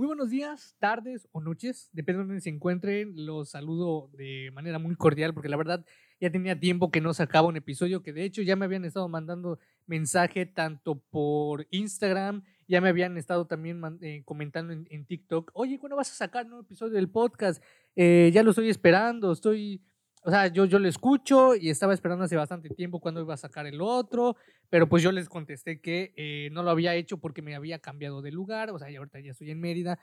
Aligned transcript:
Muy 0.00 0.06
buenos 0.06 0.30
días, 0.30 0.76
tardes 0.78 1.28
o 1.30 1.42
noches, 1.42 1.90
depende 1.92 2.22
de 2.22 2.26
donde 2.28 2.40
se 2.40 2.48
encuentren. 2.48 3.26
Los 3.26 3.50
saludo 3.50 4.08
de 4.14 4.50
manera 4.54 4.78
muy 4.78 4.96
cordial 4.96 5.34
porque 5.34 5.50
la 5.50 5.58
verdad 5.58 5.84
ya 6.18 6.30
tenía 6.30 6.58
tiempo 6.58 6.90
que 6.90 7.02
no 7.02 7.12
sacaba 7.12 7.48
un 7.48 7.58
episodio, 7.58 8.02
que 8.02 8.14
de 8.14 8.24
hecho 8.24 8.40
ya 8.40 8.56
me 8.56 8.64
habían 8.64 8.86
estado 8.86 9.10
mandando 9.10 9.58
mensaje 9.86 10.46
tanto 10.46 11.00
por 11.10 11.66
Instagram, 11.70 12.44
ya 12.66 12.80
me 12.80 12.88
habían 12.88 13.18
estado 13.18 13.46
también 13.46 13.82
eh, 14.00 14.22
comentando 14.24 14.72
en, 14.72 15.04
TikTok, 15.04 15.50
oye, 15.52 15.78
¿cuándo 15.78 15.96
vas 15.96 16.10
a 16.10 16.14
sacar 16.14 16.44
un 16.44 16.52
nuevo 16.52 16.64
episodio 16.64 16.94
del 16.94 17.10
podcast? 17.10 17.62
Eh, 17.94 18.30
ya 18.32 18.42
lo 18.42 18.52
estoy 18.52 18.70
esperando, 18.70 19.32
estoy 19.32 19.82
o 20.22 20.30
sea, 20.30 20.48
yo, 20.48 20.66
yo 20.66 20.78
lo 20.78 20.88
escucho 20.88 21.54
y 21.54 21.70
estaba 21.70 21.94
esperando 21.94 22.24
hace 22.24 22.36
bastante 22.36 22.68
tiempo 22.68 23.00
cuando 23.00 23.20
iba 23.22 23.34
a 23.34 23.38
sacar 23.38 23.66
el 23.66 23.80
otro, 23.80 24.36
pero 24.68 24.88
pues 24.88 25.02
yo 25.02 25.12
les 25.12 25.28
contesté 25.28 25.80
que 25.80 26.12
eh, 26.16 26.50
no 26.52 26.62
lo 26.62 26.70
había 26.70 26.94
hecho 26.94 27.18
porque 27.18 27.40
me 27.40 27.54
había 27.54 27.78
cambiado 27.78 28.20
de 28.20 28.30
lugar, 28.30 28.70
o 28.70 28.78
sea, 28.78 28.90
ya 28.90 28.98
ahorita 28.98 29.20
ya 29.20 29.30
estoy 29.30 29.50
en 29.50 29.60
Mérida 29.60 29.98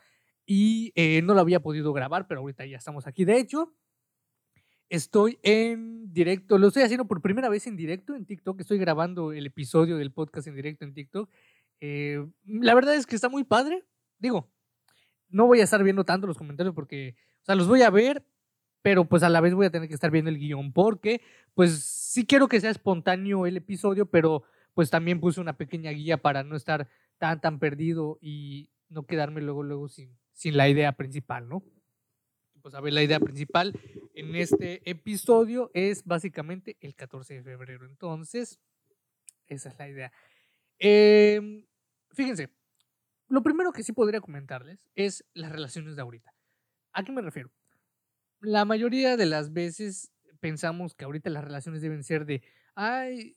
y 0.45 0.91
eh, 0.95 1.21
no 1.21 1.33
lo 1.33 1.41
había 1.41 1.59
podido 1.59 1.93
grabar, 1.93 2.27
pero 2.27 2.39
ahorita 2.41 2.65
ya 2.65 2.77
estamos 2.77 3.05
aquí. 3.05 3.25
De 3.25 3.37
hecho, 3.37 3.75
estoy 4.89 5.37
en 5.43 6.11
directo, 6.11 6.57
lo 6.57 6.67
estoy 6.69 6.83
haciendo 6.83 7.07
por 7.07 7.21
primera 7.21 7.49
vez 7.49 7.67
en 7.67 7.75
directo 7.75 8.15
en 8.15 8.25
TikTok, 8.25 8.59
estoy 8.61 8.79
grabando 8.79 9.33
el 9.33 9.45
episodio 9.45 9.97
del 9.97 10.11
podcast 10.11 10.47
en 10.47 10.55
directo 10.55 10.83
en 10.85 10.93
TikTok. 10.93 11.29
Eh, 11.79 12.25
la 12.45 12.73
verdad 12.73 12.95
es 12.95 13.05
que 13.05 13.15
está 13.15 13.29
muy 13.29 13.43
padre, 13.43 13.83
digo, 14.17 14.49
no 15.29 15.45
voy 15.45 15.59
a 15.59 15.63
estar 15.63 15.83
viendo 15.83 16.05
tanto 16.05 16.25
los 16.25 16.37
comentarios 16.37 16.73
porque, 16.73 17.15
o 17.41 17.45
sea, 17.45 17.53
los 17.53 17.67
voy 17.67 17.83
a 17.83 17.91
ver 17.91 18.25
pero 18.87 19.03
pues 19.03 19.21
a 19.21 19.27
la 19.27 19.41
vez 19.41 19.53
voy 19.53 19.65
a 19.65 19.69
tener 19.69 19.89
que 19.89 19.93
estar 19.93 20.11
viendo 20.11 20.29
el 20.29 20.37
guion 20.37 20.71
porque 20.71 21.19
pues 21.55 21.83
sí 21.83 22.25
quiero 22.25 22.47
que 22.47 22.61
sea 22.61 22.69
espontáneo 22.69 23.45
el 23.45 23.57
episodio, 23.57 24.05
pero 24.05 24.43
pues 24.73 24.89
también 24.89 25.19
puse 25.19 25.41
una 25.41 25.57
pequeña 25.57 25.91
guía 25.91 26.15
para 26.15 26.41
no 26.43 26.55
estar 26.55 26.87
tan 27.17 27.41
tan 27.41 27.59
perdido 27.59 28.17
y 28.21 28.69
no 28.87 29.05
quedarme 29.05 29.41
luego 29.41 29.61
luego 29.61 29.89
sin, 29.89 30.17
sin 30.31 30.55
la 30.55 30.69
idea 30.69 30.93
principal, 30.93 31.49
¿no? 31.49 31.65
Pues 32.61 32.75
a 32.75 32.79
ver, 32.79 32.93
la 32.93 33.03
idea 33.03 33.19
principal 33.19 33.77
en 34.13 34.37
este 34.37 34.89
episodio 34.89 35.69
es 35.73 36.05
básicamente 36.05 36.77
el 36.79 36.95
14 36.95 37.33
de 37.33 37.43
febrero, 37.43 37.85
entonces 37.87 38.57
esa 39.47 39.67
es 39.67 39.77
la 39.77 39.89
idea. 39.89 40.13
Em, 40.79 41.65
fíjense, 42.11 42.51
lo 43.27 43.43
primero 43.43 43.73
que 43.73 43.83
sí 43.83 43.91
podría 43.91 44.21
comentarles 44.21 44.87
es 44.95 45.25
las 45.33 45.51
relaciones 45.51 45.97
de 45.97 46.03
ahorita. 46.03 46.33
¿A 46.93 47.03
qué 47.03 47.11
me 47.11 47.21
refiero? 47.21 47.51
La 48.41 48.65
mayoría 48.65 49.17
de 49.17 49.25
las 49.25 49.53
veces 49.53 50.11
pensamos 50.39 50.93
que 50.93 51.05
ahorita 51.05 51.29
las 51.29 51.43
relaciones 51.43 51.81
deben 51.81 52.03
ser 52.03 52.25
de, 52.25 52.43
ay, 52.75 53.35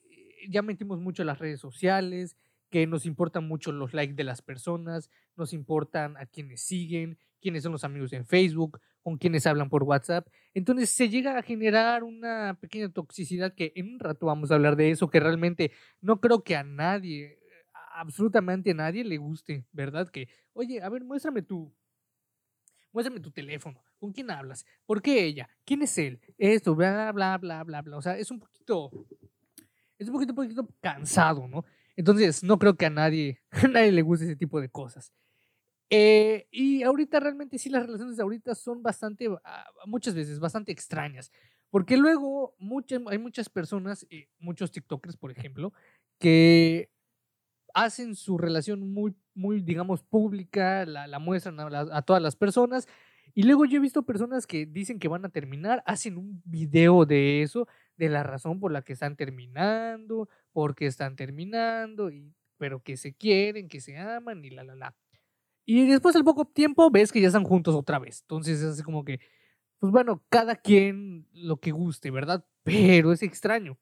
ya 0.48 0.62
metimos 0.62 1.00
mucho 1.00 1.24
las 1.24 1.38
redes 1.38 1.60
sociales, 1.60 2.36
que 2.70 2.86
nos 2.86 3.04
importan 3.04 3.46
mucho 3.46 3.72
los 3.72 3.94
likes 3.94 4.14
de 4.14 4.24
las 4.24 4.42
personas, 4.42 5.10
nos 5.36 5.52
importan 5.52 6.16
a 6.16 6.26
quienes 6.26 6.62
siguen, 6.62 7.18
quiénes 7.40 7.62
son 7.62 7.72
los 7.72 7.84
amigos 7.84 8.12
en 8.12 8.26
Facebook, 8.26 8.80
con 9.02 9.16
quienes 9.16 9.46
hablan 9.46 9.70
por 9.70 9.82
WhatsApp. 9.82 10.28
Entonces 10.54 10.90
se 10.90 11.08
llega 11.08 11.36
a 11.36 11.42
generar 11.42 12.04
una 12.04 12.58
pequeña 12.60 12.90
toxicidad 12.90 13.54
que 13.54 13.72
en 13.74 13.94
un 13.94 13.98
rato 13.98 14.26
vamos 14.26 14.50
a 14.50 14.54
hablar 14.54 14.76
de 14.76 14.90
eso, 14.90 15.10
que 15.10 15.20
realmente 15.20 15.72
no 16.00 16.20
creo 16.20 16.44
que 16.44 16.54
a 16.54 16.62
nadie, 16.62 17.38
absolutamente 17.94 18.70
a 18.70 18.74
nadie 18.74 19.04
le 19.04 19.16
guste, 19.16 19.66
¿verdad? 19.72 20.08
Que, 20.08 20.28
oye, 20.52 20.82
a 20.82 20.88
ver, 20.88 21.02
muéstrame 21.04 21.42
tu, 21.42 21.74
muéstrame 22.92 23.20
tu 23.20 23.30
teléfono, 23.30 23.82
¿con 23.98 24.12
quién 24.12 24.30
hablas? 24.30 24.64
¿Por 24.86 25.02
qué 25.02 25.24
ella? 25.24 25.48
¿Quién 25.64 25.82
es 25.82 25.96
él? 25.98 26.20
Esto, 26.38 26.74
bla, 26.74 27.12
bla, 27.12 27.38
bla, 27.38 27.62
bla, 27.64 27.82
bla. 27.82 27.96
O 27.96 28.02
sea, 28.02 28.16
es 28.16 28.30
un 28.30 28.40
poquito, 28.40 28.90
es 29.98 30.08
un 30.08 30.14
poquito, 30.14 30.34
poquito 30.34 30.68
cansado, 30.80 31.46
¿no? 31.48 31.64
Entonces, 31.96 32.42
no 32.42 32.58
creo 32.58 32.76
que 32.76 32.86
a 32.86 32.90
nadie, 32.90 33.40
a 33.50 33.68
nadie 33.68 33.92
le 33.92 34.02
guste 34.02 34.24
ese 34.24 34.36
tipo 34.36 34.60
de 34.60 34.68
cosas. 34.68 35.12
Eh, 35.92 36.46
y 36.52 36.84
ahorita 36.84 37.18
realmente 37.18 37.58
sí 37.58 37.68
las 37.68 37.84
relaciones 37.84 38.16
de 38.16 38.22
ahorita 38.22 38.54
son 38.54 38.82
bastante, 38.82 39.28
ah, 39.44 39.64
muchas 39.86 40.14
veces, 40.14 40.38
bastante 40.38 40.72
extrañas. 40.72 41.32
Porque 41.70 41.96
luego 41.96 42.54
hay 43.08 43.18
muchas 43.18 43.48
personas, 43.48 44.06
eh, 44.10 44.28
muchos 44.38 44.72
TikTokers, 44.72 45.16
por 45.16 45.30
ejemplo, 45.30 45.72
que 46.18 46.90
hacen 47.74 48.14
su 48.16 48.38
relación 48.38 48.92
muy, 48.92 49.14
muy 49.40 49.60
digamos, 49.60 50.02
pública, 50.02 50.84
la, 50.84 51.18
muestran 51.18 51.58
a, 51.58 52.02
todas 52.02 52.22
las 52.22 52.36
personas. 52.36 52.86
Y 53.34 53.44
luego 53.44 53.64
yo 53.64 53.78
he 53.78 53.80
visto 53.80 54.02
personas 54.02 54.46
que 54.46 54.66
dicen 54.66 54.98
que 54.98 55.08
van 55.08 55.24
a 55.24 55.30
terminar, 55.30 55.82
hacen 55.86 56.18
un 56.18 56.42
video 56.44 57.06
de 57.06 57.42
eso, 57.42 57.66
de 57.96 58.08
la 58.08 58.22
razón 58.22 58.60
por 58.60 58.72
la 58.72 58.82
que 58.82 58.92
están 58.92 59.16
terminando, 59.16 60.28
por 60.52 60.74
qué 60.74 60.86
están 60.86 61.16
terminando, 61.16 62.10
y, 62.10 62.34
pero 62.58 62.82
que 62.82 62.96
se 62.96 63.14
quieren, 63.14 63.68
que 63.68 63.80
se 63.80 63.96
aman 63.96 64.44
y 64.44 64.50
la, 64.50 64.64
la, 64.64 64.74
la. 64.74 64.94
Y 65.64 65.86
después 65.86 66.16
al 66.16 66.24
poco 66.24 66.44
tiempo 66.44 66.90
ves 66.90 67.12
que 67.12 67.20
ya 67.20 67.28
están 67.28 67.44
juntos 67.44 67.74
otra 67.74 67.98
vez. 67.98 68.22
Entonces 68.22 68.60
es 68.60 68.72
así 68.72 68.82
como 68.82 69.04
que, 69.04 69.20
pues 69.78 69.92
bueno, 69.92 70.24
cada 70.28 70.56
quien 70.56 71.28
lo 71.32 71.58
que 71.60 71.70
guste, 71.70 72.10
¿verdad? 72.10 72.44
Pero 72.64 73.12
es 73.12 73.22
extraño. 73.22 73.78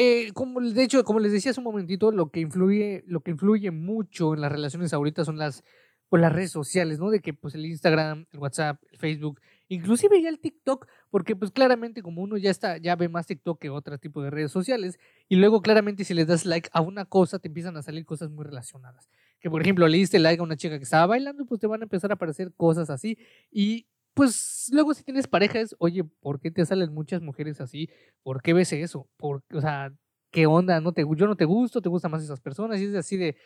Eh, 0.00 0.30
como, 0.32 0.60
de 0.60 0.84
hecho, 0.84 1.02
como 1.02 1.18
les 1.18 1.32
decía 1.32 1.50
hace 1.50 1.58
un 1.58 1.64
momentito, 1.64 2.12
lo 2.12 2.30
que 2.30 2.38
influye, 2.38 3.02
lo 3.08 3.20
que 3.20 3.32
influye 3.32 3.72
mucho 3.72 4.32
en 4.32 4.42
las 4.42 4.52
relaciones 4.52 4.92
ahorita 4.92 5.24
son 5.24 5.38
las, 5.38 5.64
pues, 6.08 6.22
las 6.22 6.32
redes 6.32 6.52
sociales, 6.52 7.00
¿no? 7.00 7.10
De 7.10 7.18
que 7.18 7.34
pues 7.34 7.56
el 7.56 7.66
Instagram, 7.66 8.26
el 8.30 8.38
WhatsApp, 8.38 8.80
el 8.92 8.98
Facebook, 8.98 9.40
inclusive 9.66 10.22
ya 10.22 10.28
el 10.28 10.38
TikTok, 10.38 10.86
porque 11.10 11.34
pues 11.34 11.50
claramente 11.50 12.00
como 12.00 12.22
uno 12.22 12.36
ya 12.36 12.48
está, 12.52 12.76
ya 12.76 12.94
ve 12.94 13.08
más 13.08 13.26
TikTok 13.26 13.58
que 13.60 13.70
otro 13.70 13.98
tipo 13.98 14.22
de 14.22 14.30
redes 14.30 14.52
sociales, 14.52 15.00
y 15.28 15.34
luego 15.34 15.62
claramente 15.62 16.04
si 16.04 16.14
le 16.14 16.24
das 16.24 16.46
like 16.46 16.68
a 16.72 16.80
una 16.80 17.04
cosa, 17.04 17.40
te 17.40 17.48
empiezan 17.48 17.76
a 17.76 17.82
salir 17.82 18.04
cosas 18.06 18.30
muy 18.30 18.44
relacionadas. 18.44 19.08
Que 19.40 19.50
por 19.50 19.62
ejemplo, 19.62 19.88
le 19.88 19.98
diste 19.98 20.20
like 20.20 20.40
a 20.40 20.44
una 20.44 20.56
chica 20.56 20.78
que 20.78 20.84
estaba 20.84 21.06
bailando, 21.06 21.44
pues 21.44 21.60
te 21.60 21.66
van 21.66 21.80
a 21.82 21.86
empezar 21.86 22.12
a 22.12 22.14
aparecer 22.14 22.52
cosas 22.56 22.88
así, 22.88 23.18
y 23.50 23.88
pues 24.18 24.68
luego 24.72 24.94
si 24.94 25.04
tienes 25.04 25.28
pareja 25.28 25.60
es, 25.60 25.76
oye, 25.78 26.02
¿por 26.02 26.40
qué 26.40 26.50
te 26.50 26.66
salen 26.66 26.92
muchas 26.92 27.22
mujeres 27.22 27.60
así? 27.60 27.88
¿Por 28.24 28.42
qué 28.42 28.52
ves 28.52 28.72
eso? 28.72 29.08
¿Por, 29.16 29.44
o 29.54 29.60
sea, 29.60 29.92
¿qué 30.32 30.46
onda? 30.46 30.80
¿No 30.80 30.90
te, 30.92 31.04
yo 31.14 31.28
no 31.28 31.36
te 31.36 31.44
gusto, 31.44 31.80
te 31.80 31.88
gustan 31.88 32.10
más 32.10 32.24
esas 32.24 32.40
personas. 32.40 32.80
Y 32.80 32.86
es 32.86 32.96
así 32.96 33.16
de, 33.16 33.36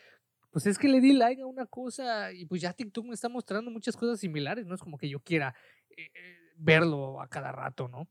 pues 0.50 0.64
es 0.64 0.78
que 0.78 0.88
le 0.88 1.02
di 1.02 1.12
like 1.12 1.42
a 1.42 1.46
una 1.46 1.66
cosa 1.66 2.32
y 2.32 2.46
pues 2.46 2.62
ya 2.62 2.72
TikTok 2.72 3.04
me 3.04 3.12
está 3.12 3.28
mostrando 3.28 3.70
muchas 3.70 3.98
cosas 3.98 4.18
similares, 4.18 4.64
no 4.64 4.74
es 4.74 4.80
como 4.80 4.96
que 4.96 5.10
yo 5.10 5.20
quiera 5.20 5.54
eh, 5.90 6.10
eh, 6.14 6.36
verlo 6.56 7.20
a 7.20 7.28
cada 7.28 7.52
rato, 7.52 7.88
¿no? 7.88 8.08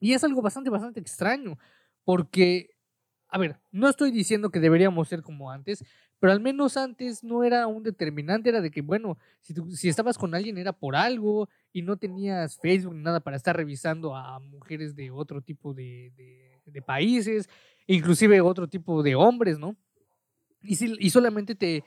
Y 0.00 0.12
es 0.12 0.24
algo 0.24 0.42
bastante, 0.42 0.70
bastante 0.70 0.98
extraño, 0.98 1.56
porque, 2.02 2.70
a 3.28 3.38
ver, 3.38 3.60
no 3.70 3.88
estoy 3.88 4.10
diciendo 4.10 4.50
que 4.50 4.58
deberíamos 4.58 5.06
ser 5.06 5.22
como 5.22 5.52
antes, 5.52 5.84
pero 6.18 6.32
al 6.32 6.40
menos 6.40 6.76
antes 6.76 7.22
no 7.22 7.44
era 7.44 7.66
un 7.66 7.82
determinante, 7.82 8.48
era 8.48 8.60
de 8.60 8.70
que, 8.70 8.80
bueno, 8.80 9.18
si, 9.40 9.54
si 9.76 9.88
estabas 9.88 10.16
con 10.16 10.34
alguien 10.34 10.56
era 10.56 10.72
por 10.72 10.96
algo 10.96 11.48
y 11.72 11.82
no 11.82 11.96
tenías 11.96 12.58
Facebook 12.58 12.94
ni 12.94 13.02
nada 13.02 13.20
para 13.20 13.36
estar 13.36 13.56
revisando 13.56 14.16
a 14.16 14.38
mujeres 14.38 14.96
de 14.96 15.10
otro 15.10 15.42
tipo 15.42 15.74
de, 15.74 16.12
de, 16.64 16.82
países, 16.82 17.48
inclusive 17.86 18.40
otro 18.40 18.68
tipo 18.68 19.02
de 19.02 19.14
hombres, 19.14 19.58
¿no? 19.58 19.76
Y, 20.62 20.76
si, 20.76 20.94
y 20.98 21.10
solamente 21.10 21.54
te, 21.54 21.84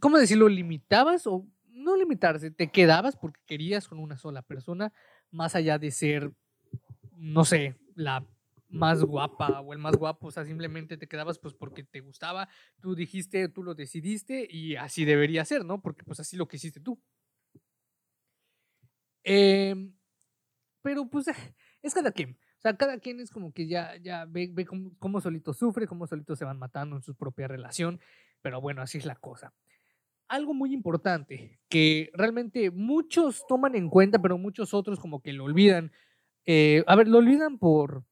¿cómo 0.00 0.18
decirlo? 0.18 0.48
Limitabas 0.48 1.26
o 1.26 1.46
no 1.66 1.96
limitarse, 1.96 2.50
te 2.50 2.70
quedabas 2.70 3.16
porque 3.16 3.40
querías 3.46 3.88
con 3.88 3.98
una 3.98 4.16
sola 4.16 4.42
persona, 4.42 4.92
más 5.30 5.54
allá 5.54 5.78
de 5.78 5.90
ser, 5.90 6.32
no 7.16 7.44
sé, 7.44 7.76
la 7.94 8.26
más 8.68 9.02
guapa 9.02 9.60
o 9.60 9.72
el 9.72 9.78
más 9.78 9.96
guapo, 9.96 10.28
o 10.28 10.30
sea, 10.30 10.44
simplemente 10.44 10.96
te 10.96 11.08
quedabas 11.08 11.38
pues 11.38 11.54
porque 11.54 11.84
te 11.84 12.00
gustaba, 12.00 12.48
tú 12.80 12.94
dijiste, 12.94 13.48
tú 13.48 13.62
lo 13.62 13.74
decidiste 13.74 14.46
y 14.50 14.76
así 14.76 15.04
debería 15.04 15.44
ser, 15.44 15.64
¿no? 15.64 15.80
Porque 15.80 16.04
pues 16.04 16.20
así 16.20 16.36
lo 16.36 16.46
que 16.48 16.56
hiciste 16.56 16.80
tú. 16.80 17.00
Em, 19.24 19.94
pero 20.82 21.08
pues 21.08 21.26
es 21.82 21.94
cada 21.94 22.12
quien. 22.12 22.38
O 22.58 22.60
sea, 22.60 22.76
cada 22.76 22.98
quien 22.98 23.20
es 23.20 23.30
como 23.30 23.52
que 23.52 23.68
ya, 23.68 23.96
ya 23.98 24.24
ve, 24.24 24.50
ve 24.52 24.66
cómo, 24.98 25.20
solito 25.20 25.52
sufre, 25.52 25.86
cómo 25.86 26.06
solito 26.06 26.34
se 26.34 26.44
van 26.44 26.58
matando 26.58 26.96
en 26.96 27.02
su 27.02 27.14
propia 27.14 27.46
relación. 27.46 28.00
Pero 28.42 28.60
bueno, 28.60 28.82
así 28.82 28.98
es 28.98 29.06
la 29.06 29.14
cosa. 29.14 29.54
Algo 30.26 30.54
muy 30.54 30.74
importante 30.74 31.60
que 31.68 32.10
realmente 32.14 32.70
muchos 32.70 33.46
toman 33.46 33.76
en 33.76 33.88
cuenta, 33.88 34.20
pero 34.20 34.38
muchos 34.38 34.74
otros 34.74 34.98
como 34.98 35.22
que 35.22 35.32
lo 35.32 35.44
olvidan. 35.44 35.92
Eh, 36.46 36.82
a 36.86 36.96
ver, 36.96 37.06
lo 37.06 37.18
olvidan 37.18 37.58
por, 37.58 38.04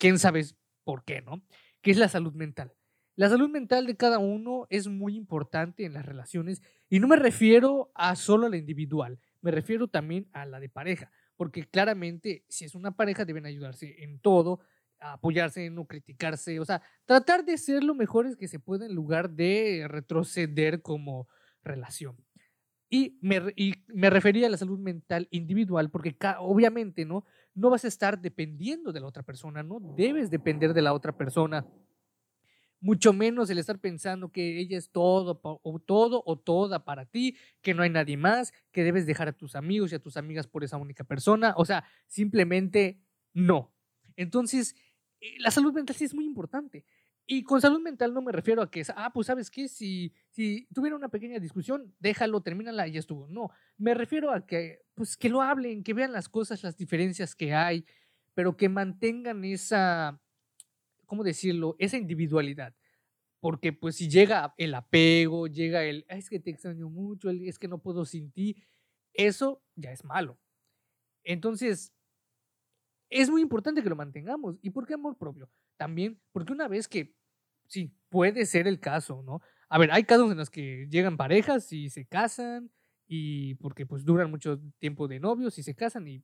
quién 0.00 0.18
sabe 0.18 0.44
por 0.82 1.04
qué, 1.04 1.22
¿no? 1.22 1.42
Que 1.82 1.92
es 1.92 1.98
la 1.98 2.08
salud 2.08 2.34
mental. 2.34 2.74
La 3.14 3.28
salud 3.28 3.50
mental 3.50 3.86
de 3.86 3.96
cada 3.96 4.18
uno 4.18 4.66
es 4.70 4.88
muy 4.88 5.14
importante 5.14 5.84
en 5.84 5.92
las 5.92 6.06
relaciones 6.06 6.62
y 6.88 6.98
no 6.98 7.06
me 7.06 7.16
refiero 7.16 7.92
a 7.94 8.16
solo 8.16 8.46
a 8.46 8.50
la 8.50 8.56
individual, 8.56 9.20
me 9.42 9.50
refiero 9.50 9.88
también 9.88 10.28
a 10.32 10.46
la 10.46 10.58
de 10.58 10.70
pareja, 10.70 11.12
porque 11.36 11.68
claramente 11.68 12.44
si 12.48 12.64
es 12.64 12.74
una 12.74 12.96
pareja 12.96 13.24
deben 13.24 13.46
ayudarse 13.46 14.02
en 14.02 14.20
todo, 14.20 14.60
apoyarse, 15.00 15.68
no 15.70 15.86
criticarse, 15.86 16.58
o 16.60 16.64
sea, 16.64 16.82
tratar 17.04 17.44
de 17.44 17.58
ser 17.58 17.84
lo 17.84 17.94
mejores 17.94 18.36
que 18.36 18.48
se 18.48 18.58
pueda 18.58 18.86
en 18.86 18.94
lugar 18.94 19.30
de 19.30 19.84
retroceder 19.86 20.80
como 20.82 21.28
relación. 21.62 22.16
Y 22.88 23.18
me, 23.20 23.52
y 23.54 23.84
me 23.88 24.10
refería 24.10 24.46
a 24.46 24.50
la 24.50 24.56
salud 24.56 24.78
mental 24.78 25.28
individual, 25.30 25.90
porque 25.90 26.16
obviamente, 26.38 27.04
¿no? 27.04 27.24
No 27.54 27.70
vas 27.70 27.84
a 27.84 27.88
estar 27.88 28.20
dependiendo 28.20 28.92
de 28.92 29.00
la 29.00 29.06
otra 29.06 29.22
persona, 29.22 29.62
no 29.62 29.78
debes 29.96 30.30
depender 30.30 30.72
de 30.72 30.82
la 30.82 30.92
otra 30.92 31.16
persona 31.16 31.66
mucho 32.80 33.12
menos 33.12 33.50
el 33.50 33.58
estar 33.58 33.78
pensando 33.78 34.32
que 34.32 34.58
ella 34.58 34.78
es 34.78 34.90
todo 34.90 35.40
o 35.42 35.78
todo 35.78 36.22
o 36.24 36.38
toda 36.38 36.84
para 36.84 37.04
ti, 37.04 37.36
que 37.60 37.74
no 37.74 37.82
hay 37.82 37.90
nadie 37.90 38.16
más, 38.16 38.52
que 38.72 38.82
debes 38.82 39.06
dejar 39.06 39.28
a 39.28 39.32
tus 39.32 39.54
amigos 39.54 39.92
y 39.92 39.94
a 39.94 39.98
tus 39.98 40.16
amigas 40.16 40.46
por 40.46 40.64
esa 40.64 40.78
única 40.78 41.04
persona, 41.04 41.54
o 41.56 41.64
sea, 41.64 41.84
simplemente 42.06 43.00
no. 43.34 43.72
Entonces, 44.16 44.74
eh, 45.20 45.36
la 45.38 45.50
salud 45.50 45.72
mental 45.72 45.94
sí 45.94 46.04
es 46.04 46.14
muy 46.14 46.24
importante. 46.24 46.84
Y 47.32 47.44
con 47.44 47.60
salud 47.60 47.80
mental 47.80 48.12
no 48.12 48.22
me 48.22 48.32
refiero 48.32 48.60
a 48.60 48.68
que, 48.68 48.82
ah, 48.96 49.12
pues 49.12 49.28
sabes 49.28 49.52
qué, 49.52 49.68
si, 49.68 50.12
si 50.30 50.66
tuviera 50.74 50.96
una 50.96 51.10
pequeña 51.10 51.38
discusión, 51.38 51.94
déjalo, 52.00 52.40
termínala 52.40 52.88
y 52.88 52.92
ya 52.94 52.98
estuvo. 52.98 53.28
No, 53.28 53.50
me 53.78 53.94
refiero 53.94 54.32
a 54.32 54.44
que, 54.44 54.80
pues 54.94 55.16
que 55.16 55.28
lo 55.28 55.40
hablen, 55.40 55.84
que 55.84 55.94
vean 55.94 56.10
las 56.10 56.28
cosas, 56.28 56.64
las 56.64 56.76
diferencias 56.76 57.36
que 57.36 57.54
hay, 57.54 57.86
pero 58.34 58.56
que 58.56 58.68
mantengan 58.68 59.44
esa, 59.44 60.20
¿cómo 61.06 61.22
decirlo? 61.22 61.76
Esa 61.78 61.98
individualidad. 61.98 62.74
Porque 63.38 63.72
pues 63.72 63.94
si 63.94 64.08
llega 64.08 64.52
el 64.56 64.74
apego, 64.74 65.46
llega 65.46 65.84
el, 65.84 66.06
es 66.08 66.30
que 66.30 66.40
te 66.40 66.50
extraño 66.50 66.90
mucho, 66.90 67.30
es 67.30 67.60
que 67.60 67.68
no 67.68 67.80
puedo 67.80 68.06
sin 68.06 68.32
ti, 68.32 68.56
eso 69.14 69.62
ya 69.76 69.92
es 69.92 70.02
malo. 70.02 70.36
Entonces, 71.22 71.92
es 73.08 73.30
muy 73.30 73.42
importante 73.42 73.82
que 73.82 73.88
lo 73.88 73.96
mantengamos. 73.96 74.56
¿Y 74.62 74.70
por 74.70 74.86
qué 74.86 74.94
amor 74.94 75.16
propio? 75.16 75.48
También 75.76 76.20
porque 76.32 76.52
una 76.52 76.68
vez 76.68 76.88
que 76.88 77.19
sí, 77.70 77.94
puede 78.08 78.44
ser 78.46 78.66
el 78.66 78.80
caso, 78.80 79.22
¿no? 79.22 79.40
A 79.68 79.78
ver, 79.78 79.90
hay 79.92 80.02
casos 80.04 80.30
en 80.32 80.38
los 80.38 80.50
que 80.50 80.88
llegan 80.90 81.16
parejas 81.16 81.72
y 81.72 81.88
se 81.88 82.04
casan 82.04 82.70
y 83.06 83.54
porque 83.54 83.86
pues 83.86 84.04
duran 84.04 84.30
mucho 84.30 84.60
tiempo 84.78 85.06
de 85.06 85.20
novios 85.20 85.56
y 85.58 85.62
se 85.62 85.74
casan 85.74 86.08
y 86.08 86.22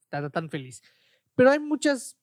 está 0.00 0.28
tan 0.30 0.48
feliz. 0.48 0.82
Pero 1.34 1.50
hay 1.50 1.58
muchas, 1.58 2.18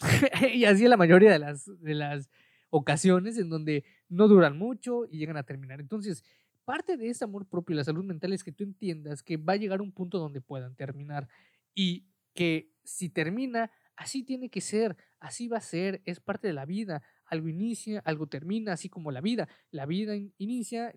y 0.54 0.66
así 0.66 0.86
la 0.86 0.98
mayoría 0.98 1.32
de 1.32 1.38
las, 1.38 1.70
de 1.80 1.94
las 1.94 2.30
ocasiones 2.68 3.38
en 3.38 3.48
donde 3.48 3.84
no 4.08 4.28
duran 4.28 4.58
mucho 4.58 5.06
y 5.06 5.18
llegan 5.18 5.38
a 5.38 5.42
terminar. 5.42 5.80
Entonces, 5.80 6.22
parte 6.66 6.98
de 6.98 7.08
ese 7.08 7.24
amor 7.24 7.48
propio 7.48 7.74
y 7.74 7.78
la 7.78 7.84
salud 7.84 8.04
mental 8.04 8.34
es 8.34 8.44
que 8.44 8.52
tú 8.52 8.64
entiendas 8.64 9.22
que 9.22 9.38
va 9.38 9.54
a 9.54 9.56
llegar 9.56 9.80
un 9.80 9.92
punto 9.92 10.18
donde 10.18 10.42
puedan 10.42 10.76
terminar 10.76 11.26
y 11.74 12.06
que 12.34 12.70
si 12.84 13.08
termina, 13.08 13.70
así 13.96 14.22
tiene 14.22 14.50
que 14.50 14.60
ser, 14.60 14.96
así 15.18 15.48
va 15.48 15.56
a 15.56 15.62
ser, 15.62 16.02
es 16.04 16.20
parte 16.20 16.46
de 16.46 16.52
la 16.52 16.66
vida, 16.66 17.02
algo 17.30 17.48
inicia, 17.48 18.02
algo 18.04 18.26
termina, 18.26 18.72
así 18.72 18.88
como 18.88 19.10
la 19.10 19.20
vida. 19.20 19.48
La 19.70 19.86
vida 19.86 20.14
inicia, 20.36 20.94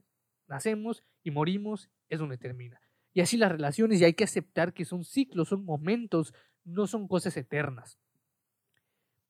nacemos 0.47 1.03
y 1.23 1.31
morimos, 1.31 1.89
es 2.09 2.19
donde 2.19 2.37
termina. 2.37 2.81
Y 3.13 3.21
así 3.21 3.37
las 3.37 3.51
relaciones, 3.51 4.01
y 4.01 4.05
hay 4.05 4.13
que 4.13 4.23
aceptar 4.23 4.73
que 4.73 4.85
son 4.85 5.05
ciclos, 5.05 5.49
son 5.49 5.63
momentos, 5.63 6.33
no 6.63 6.87
son 6.87 7.07
cosas 7.07 7.37
eternas. 7.37 7.99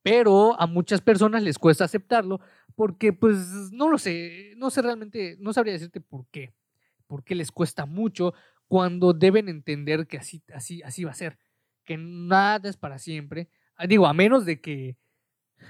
Pero 0.02 0.60
a 0.60 0.68
muchas 0.68 1.02
personas 1.02 1.44
les 1.44 1.60
cuesta 1.60 1.86
aceptarlo 1.86 2.40
porque, 2.76 3.14
pues, 3.14 3.72
no 3.72 3.90
lo 3.90 3.98
sé, 3.98 4.54
no 4.58 4.70
sé 4.70 4.82
realmente, 4.82 5.38
no 5.40 5.54
sabría 5.54 5.74
decirte 5.74 6.02
por 6.02 6.28
qué. 6.28 6.54
Por 7.08 7.24
qué 7.24 7.36
les 7.36 7.52
cuesta 7.52 7.86
mucho 7.86 8.34
cuando 8.68 9.14
deben 9.14 9.50
entender 9.50 10.08
que 10.08 10.18
así, 10.18 10.42
así, 10.54 10.82
así 10.84 11.04
va 11.04 11.12
a 11.12 11.16
ser, 11.16 11.38
que 11.86 11.98
nada 11.98 12.70
es 12.70 12.78
para 12.78 12.98
siempre. 12.98 13.50
Ah, 13.76 13.88
digo, 13.88 14.08
a 14.08 14.14
menos 14.14 14.46
de 14.46 14.62
que 14.62 14.98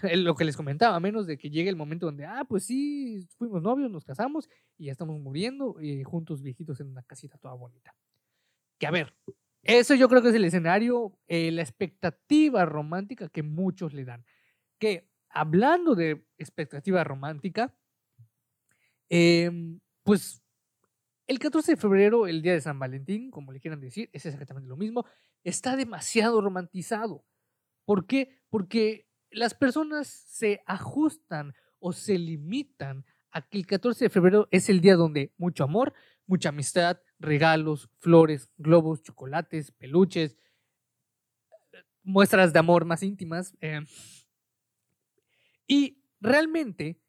lo 0.15 0.35
que 0.35 0.45
les 0.45 0.57
comentaba, 0.57 0.95
a 0.95 0.99
menos 0.99 1.27
de 1.27 1.37
que 1.37 1.49
llegue 1.49 1.69
el 1.69 1.75
momento 1.75 2.05
donde, 2.05 2.25
ah, 2.25 2.45
pues 2.47 2.65
sí, 2.65 3.27
fuimos 3.37 3.61
novios, 3.61 3.91
nos 3.91 4.05
casamos 4.05 4.49
y 4.77 4.85
ya 4.85 4.91
estamos 4.91 5.19
muriendo 5.19 5.77
y 5.81 6.03
juntos 6.03 6.41
viejitos 6.41 6.79
en 6.79 6.87
una 6.87 7.03
casita 7.03 7.37
toda 7.37 7.53
bonita. 7.53 7.95
Que 8.79 8.87
a 8.87 8.91
ver, 8.91 9.13
eso 9.63 9.95
yo 9.95 10.09
creo 10.09 10.21
que 10.21 10.29
es 10.29 10.35
el 10.35 10.45
escenario, 10.45 11.17
eh, 11.27 11.51
la 11.51 11.61
expectativa 11.61 12.65
romántica 12.65 13.29
que 13.29 13.43
muchos 13.43 13.93
le 13.93 14.05
dan. 14.05 14.25
Que 14.79 15.09
hablando 15.29 15.95
de 15.95 16.25
expectativa 16.37 17.03
romántica, 17.03 17.73
em, 19.09 19.79
pues 20.03 20.41
el 21.27 21.39
14 21.39 21.73
de 21.73 21.77
febrero, 21.77 22.27
el 22.27 22.41
día 22.41 22.53
de 22.53 22.61
San 22.61 22.79
Valentín, 22.79 23.31
como 23.31 23.51
le 23.53 23.59
quieran 23.61 23.79
decir, 23.79 24.09
es 24.11 24.25
exactamente 24.25 24.67
lo 24.67 24.75
mismo, 24.75 25.05
está 25.43 25.75
demasiado 25.75 26.41
romantizado. 26.41 27.25
¿Por 27.85 28.05
qué? 28.05 28.41
Porque 28.49 29.07
las 29.33 29.53
personas 29.53 30.07
se 30.07 30.61
ajustan 30.65 31.53
o 31.79 31.91
se 31.93 32.17
limitan 32.17 33.05
a 33.31 33.41
que 33.41 33.57
el 33.57 33.65
14 33.65 34.05
de 34.05 34.09
febrero 34.09 34.47
es 34.51 34.69
el 34.69 34.79
día 34.79 34.95
donde 34.95 35.33
mucho 35.37 35.63
amor, 35.63 35.93
mucha 36.25 36.49
amistad, 36.49 36.99
regalos, 37.19 37.89
flores, 37.99 38.49
globos, 38.57 39.01
chocolates, 39.01 39.71
peluches, 39.71 40.37
muestras 42.03 42.53
de 42.53 42.59
amor 42.59 42.85
más 42.85 43.01
íntimas. 43.03 43.55
Eh, 43.59 43.81
y 45.67 46.03
realmente 46.21 46.99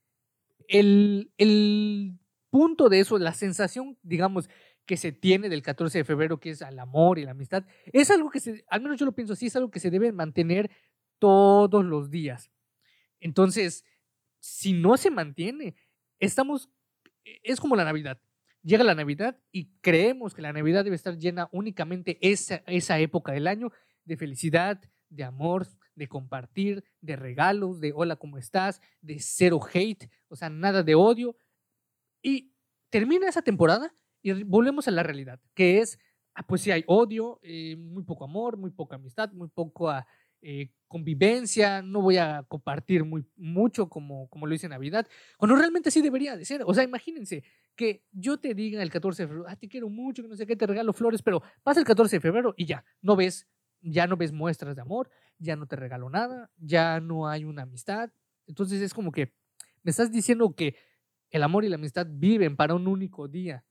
el, 0.69 1.31
el 1.37 2.19
punto 2.51 2.89
de 2.89 3.01
eso, 3.01 3.19
la 3.19 3.35
sensación, 3.35 3.99
digamos, 4.03 4.49
que 4.87 4.97
se 4.97 5.13
tiene 5.13 5.49
del 5.49 5.63
14 5.63 5.99
de 5.99 6.05
febrero, 6.05 6.41
que 6.41 6.51
es 6.51 6.63
al 6.63 6.79
amor 6.79 7.19
y 7.19 7.25
la 7.25 7.33
amistad, 7.33 7.65
es 7.87 8.11
algo 8.11 8.31
que 8.31 8.41
se, 8.41 8.65
al 8.69 8.83
menos 8.83 8.99
yo 8.99 9.07
lo 9.07 9.13
pienso 9.13 9.33
así, 9.33 9.47
es 9.47 9.57
algo 9.57 9.71
que 9.71 9.81
se 9.81 9.91
debe 9.91 10.13
mantener 10.13 10.71
todos 11.19 11.85
los 11.85 12.11
días. 12.11 12.51
Entonces, 13.21 13.85
si 14.41 14.73
no 14.73 14.97
se 14.97 15.11
mantiene, 15.11 15.75
estamos, 16.19 16.69
e, 17.25 17.41
es 17.43 17.61
como 17.61 17.77
la 17.77 17.85
Navidad. 17.85 18.21
Llega 18.63 18.85
la 18.85 18.95
Navidad 18.95 19.39
y 19.53 19.71
creemos 19.81 20.35
que 20.35 20.43
la 20.43 20.53
Navidad 20.53 20.85
debe 20.85 20.97
estar 20.97 21.19
llena 21.19 21.49
únicamente 21.53 22.19
esa, 22.21 22.63
esa 22.67 22.99
época 22.99 23.33
del 23.33 23.47
año 23.47 23.73
de 24.05 24.17
felicidad, 24.17 24.81
de 25.09 25.25
amor, 25.25 25.67
de 25.95 26.09
compartir, 26.09 26.85
de 27.01 27.17
regalos, 27.17 27.81
de 27.81 27.93
hola, 27.95 28.17
¿cómo 28.17 28.39
estás? 28.39 28.81
De 29.01 29.19
cero 29.21 29.61
hate, 29.73 30.11
o 30.29 30.37
sea, 30.37 30.51
nada 30.51 30.83
de 30.83 30.95
odio. 30.95 31.37
Y 32.23 32.53
termina 32.91 33.29
esa 33.29 33.43
temporada 33.43 33.95
y 34.23 34.43
volvemos 34.43 34.89
a 34.89 34.91
la 34.91 35.03
realidad, 35.03 35.41
que 35.55 35.81
es, 35.81 35.99
ah, 36.35 36.47
pues 36.47 36.63
sí 36.63 36.71
hay 36.71 36.85
odio, 36.87 37.41
eh, 37.43 37.77
muy 37.77 38.03
poco 38.03 38.25
amor, 38.25 38.57
muy 38.57 38.71
poca 38.71 38.97
amistad, 38.97 39.31
muy 39.33 39.49
poco 39.49 39.91
eh, 40.47 40.69
convivencia, 40.89 41.81
no 41.81 42.03
voy 42.03 42.19
a 42.19 42.45
compartir 42.47 43.03
muy, 43.03 43.25
mucho 43.35 43.89
como, 43.89 44.29
como 44.29 44.47
lo 44.47 44.55
hice 44.55 44.67
en 44.67 44.73
Navidad, 44.73 45.09
cuando 45.39 45.57
realmente 45.57 45.91
sí 45.91 46.03
debería 46.03 46.37
de 46.37 46.45
ser. 46.45 46.63
O 46.67 46.75
sea, 46.75 46.85
imagínense 46.85 47.43
que 47.75 48.05
yo 48.13 48.37
te 48.37 48.55
diga 48.55 48.83
el 48.83 48.91
14 48.91 49.23
de 49.23 49.29
febrero, 49.29 49.49
ah, 49.49 49.57
te 49.57 49.69
quiero 49.69 49.89
mucho, 49.89 50.23
que 50.23 50.29
no 50.29 50.37
sé 50.37 50.47
qué, 50.47 50.55
te 50.55 50.67
regalo 50.67 50.93
flores, 50.93 51.23
pero 51.23 51.43
pasa 51.63 51.81
el 51.81 51.87
14 51.87 52.17
de 52.17 52.21
febrero 52.21 52.53
y 52.59 52.67
ya, 52.67 52.85
no 53.01 53.17
ves, 53.17 53.49
ya 53.81 54.07
no 54.07 54.19
ves 54.19 54.33
muestras 54.33 54.77
de 54.77 54.83
amor, 54.83 55.09
ya 55.39 55.57
no 55.57 55.67
te 55.67 55.77
regalo 55.77 56.11
nada, 56.11 56.51
ya 56.59 57.01
no 57.01 57.27
hay 57.27 57.45
una 57.45 57.63
amistad. 57.63 58.11
Entonces 58.47 58.83
es 58.83 58.93
como 58.93 59.13
que 59.13 59.33
me 59.83 59.93
estás 59.93 60.13
diciendo 60.13 60.55
que 60.55 60.77
el 61.31 61.43
amor 61.43 61.65
y 61.65 61.71
la 61.71 61.77
amistad 61.77 62.07
viven 62.07 62.55
para 62.55 62.75
un 62.75 62.87
único 62.87 63.29
día 63.29 63.65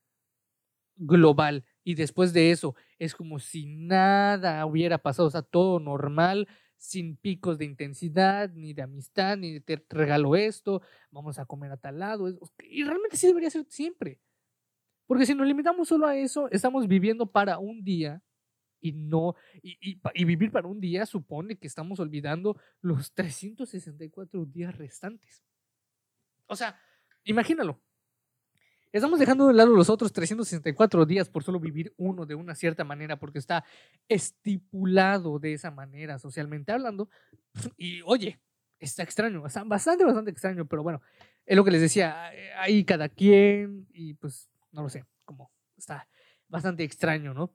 global 0.96 1.66
y 1.84 1.96
después 1.96 2.34
de 2.34 2.52
eso 2.52 2.76
es 3.00 3.16
como 3.16 3.40
si 3.40 3.66
nada 3.66 4.66
hubiera 4.66 4.98
pasado, 4.98 5.28
o 5.28 5.32
sea, 5.32 5.42
todo 5.42 5.80
normal, 5.80 6.48
sin 6.84 7.16
picos 7.16 7.58
de 7.58 7.64
intensidad, 7.64 8.50
ni 8.50 8.74
de 8.74 8.82
amistad, 8.82 9.38
ni 9.38 9.54
de 9.54 9.62
te 9.62 9.86
regalo 9.90 10.36
esto, 10.36 10.82
vamos 11.12 11.40
a 11.40 11.46
comer 11.46 11.72
a 11.72 11.78
tal 11.78 11.98
lado. 12.00 12.28
Y 12.60 12.84
realmente 12.84 13.16
sí 13.16 13.26
debería 13.26 13.50
ser 13.50 13.66
siempre. 13.70 14.20
Porque 15.06 15.26
si 15.26 15.34
nos 15.34 15.48
limitamos 15.48 15.88
solo 15.88 16.08
a 16.08 16.18
eso, 16.18 16.52
estamos 16.52 16.86
viviendo 16.90 17.32
para 17.32 17.58
un 17.58 17.86
día 17.86 18.22
y 18.82 18.92
no, 18.92 19.36
y, 19.62 20.26
vivir 20.26 20.52
para 20.52 20.68
un 20.68 20.82
día 20.82 21.06
supone 21.06 21.58
que 21.58 21.68
estamos 21.68 22.02
olvidando 22.02 22.60
los 22.82 23.14
364 23.14 24.46
días 24.46 24.78
restantes. 24.78 25.42
O 26.48 26.56
sea, 26.58 26.78
imagínalo. 27.24 27.82
Estamos 28.94 29.20
dejando 29.20 29.48
de 29.48 29.56
lado 29.56 29.76
los 29.76 29.90
otros 29.90 30.14
364 30.14 31.08
días 31.08 31.28
por 31.28 31.44
solo 31.44 31.60
vivir 31.60 31.96
uno 31.98 32.28
de 32.28 32.36
una 32.36 32.54
cierta 32.54 32.84
manera, 32.84 33.18
porque 33.18 33.40
está 33.40 33.66
estipulado 34.08 35.40
de 35.40 35.54
esa 35.54 35.72
manera 35.72 36.20
socialmente 36.20 36.72
hablando. 36.72 37.10
Y 37.76 38.02
oye, 38.06 38.40
está 38.80 39.02
extraño, 39.02 39.42
bastante, 39.42 40.06
bastante 40.06 40.30
extraño, 40.30 40.68
pero 40.68 40.84
bueno, 40.84 41.02
es 41.44 41.58
lo 41.58 41.64
que 41.64 41.72
les 41.72 41.82
decía, 41.82 42.30
ahí 42.58 42.86
cada 42.86 43.10
quien 43.10 43.88
y 43.94 44.14
pues 44.14 44.48
no 44.72 44.84
lo 44.84 44.90
sé, 44.90 45.04
como 45.26 45.50
está 45.76 46.08
bastante 46.48 46.84
extraño, 46.84 47.34
¿no? 47.34 47.52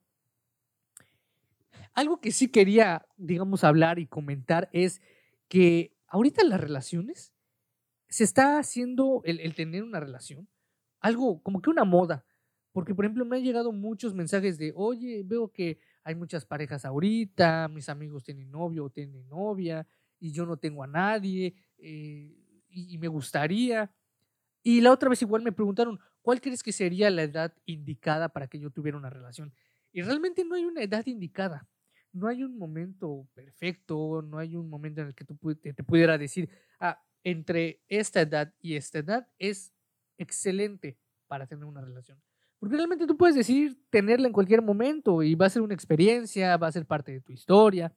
Algo 1.94 2.20
que 2.20 2.32
sí 2.32 2.48
quería, 2.48 3.06
digamos, 3.16 3.62
hablar 3.62 4.00
y 4.00 4.08
comentar 4.08 4.68
es 4.72 5.00
que 5.46 5.94
ahorita 6.08 6.42
las 6.42 6.60
relaciones 6.60 7.32
se 8.08 8.24
está 8.24 8.58
haciendo 8.58 9.22
el 9.24 9.54
tener 9.54 9.84
una 9.84 10.00
relación 10.00 10.48
algo 11.00 11.42
como 11.42 11.60
que 11.60 11.70
una 11.70 11.84
moda. 11.84 12.24
Porque, 12.72 12.94
por 12.94 13.04
ejemplo, 13.04 13.24
me 13.24 13.36
han 13.36 13.42
llegado 13.42 13.72
muchos 13.72 14.14
mensajes 14.14 14.58
de, 14.58 14.72
oye, 14.76 15.22
veo 15.24 15.50
que 15.50 15.78
hay 16.04 16.14
muchas 16.14 16.44
parejas 16.44 16.84
ahorita, 16.84 17.68
mis 17.68 17.88
amigos 17.88 18.24
tienen 18.24 18.50
novio 18.50 18.84
o 18.84 18.90
tienen 18.90 19.28
novia, 19.28 19.86
y 20.20 20.32
yo 20.32 20.46
no 20.46 20.56
tengo 20.56 20.82
a 20.82 20.86
nadie, 20.86 21.54
eh, 21.78 22.34
y, 22.68 22.98
me 22.98 23.08
gustaría. 23.08 23.90
Y 24.62 24.80
la 24.80 24.92
otra 24.92 25.08
vez 25.08 25.22
igual 25.22 25.42
me 25.42 25.52
preguntaron, 25.52 25.98
¿cuál 26.20 26.40
crees 26.40 26.62
que 26.62 26.72
sería 26.72 27.10
la 27.10 27.22
edad 27.22 27.54
indicada 27.64 28.28
para 28.28 28.46
que 28.48 28.58
yo 28.58 28.70
tuviera 28.70 28.98
una 28.98 29.10
relación? 29.10 29.52
Y 29.92 30.02
realmente 30.02 30.44
no 30.44 30.54
hay 30.54 30.64
una 30.64 30.82
edad 30.82 31.06
indicada. 31.06 31.66
No 32.12 32.26
hay 32.26 32.42
un 32.42 32.58
momento 32.58 33.28
perfecto, 33.34 34.22
no 34.22 34.38
hay 34.38 34.56
un 34.56 34.68
momento 34.68 35.00
en 35.00 35.08
el 35.08 35.14
que 35.14 35.24
tú 35.24 35.36
te, 35.56 35.72
te 35.72 35.84
pudiera 35.84 36.18
decir, 36.18 36.48
ah, 36.80 37.02
entre 37.22 37.82
esta 37.88 38.20
edad 38.20 38.54
y 38.60 38.74
esta 38.74 38.98
edad 38.98 39.28
es 39.38 39.72
excelente 40.18 40.98
para 41.26 41.46
tener 41.46 41.64
una 41.64 41.80
relación. 41.80 42.20
Porque 42.58 42.76
realmente 42.76 43.06
tú 43.06 43.16
puedes 43.16 43.36
decidir 43.36 43.80
tenerla 43.90 44.26
en 44.26 44.32
cualquier 44.32 44.62
momento 44.62 45.22
y 45.22 45.34
va 45.34 45.46
a 45.46 45.50
ser 45.50 45.62
una 45.62 45.74
experiencia, 45.74 46.56
va 46.56 46.66
a 46.66 46.72
ser 46.72 46.86
parte 46.86 47.12
de 47.12 47.20
tu 47.20 47.32
historia, 47.32 47.94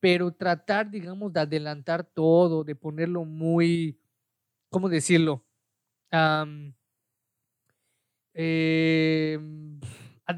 pero 0.00 0.32
tratar, 0.32 0.90
digamos, 0.90 1.32
de 1.32 1.40
adelantar 1.40 2.04
todo, 2.04 2.64
de 2.64 2.74
ponerlo 2.74 3.24
muy, 3.24 4.00
¿cómo 4.70 4.88
decirlo? 4.88 5.44
eh, 8.34 9.38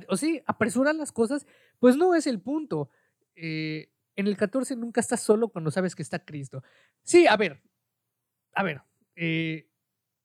o 0.09 0.17
sí, 0.17 0.43
apresurar 0.47 0.95
las 0.95 1.13
cosas, 1.13 1.47
pues 1.79 1.97
no 1.97 2.15
es 2.15 2.27
el 2.27 2.41
punto. 2.41 2.91
Eh, 3.35 3.91
en 4.17 4.27
el 4.27 4.37
14 4.37 4.77
nunca 4.77 5.01
estás 5.01 5.21
solo 5.21 5.49
cuando 5.49 5.71
sabes 5.71 5.95
que 5.95 6.03
está 6.03 6.25
Cristo. 6.25 6.63
Sí, 7.03 7.27
a 7.27 7.37
ver, 7.37 7.63
a 8.55 8.63
ver, 8.63 8.83
eh, 9.17 9.69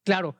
claro, 0.07 0.37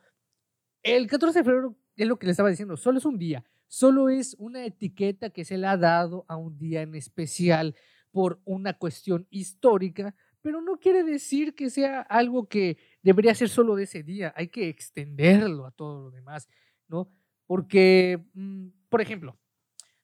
el 0.81 1.07
14 1.07 1.39
de 1.39 1.43
febrero 1.43 1.75
es 1.97 2.07
lo 2.07 2.17
que 2.17 2.25
le 2.25 2.31
estaba 2.31 2.49
diciendo, 2.49 2.77
solo 2.77 2.99
es 2.99 3.05
un 3.05 3.17
día, 3.17 3.43
solo 3.67 4.07
es 4.07 4.33
una 4.39 4.63
etiqueta 4.63 5.29
que 5.29 5.43
se 5.43 5.57
le 5.57 5.67
ha 5.67 5.75
dado 5.75 6.23
a 6.29 6.37
un 6.37 6.57
día 6.57 6.83
en 6.83 6.95
especial 6.95 7.75
por 8.11 8.39
una 8.45 8.77
cuestión 8.77 9.27
histórica, 9.29 10.15
pero 10.41 10.61
no 10.61 10.79
quiere 10.79 11.03
decir 11.03 11.53
que 11.53 11.69
sea 11.69 11.99
algo 11.99 12.47
que 12.47 12.77
debería 13.01 13.35
ser 13.35 13.49
solo 13.49 13.75
de 13.75 13.83
ese 13.83 14.03
día, 14.03 14.33
hay 14.37 14.47
que 14.47 14.69
extenderlo 14.69 15.65
a 15.65 15.71
todo 15.71 16.03
lo 16.03 16.11
demás, 16.11 16.47
¿no? 16.87 17.11
Porque, 17.45 18.23
mm, 18.35 18.67
por 18.87 19.01
ejemplo, 19.01 19.37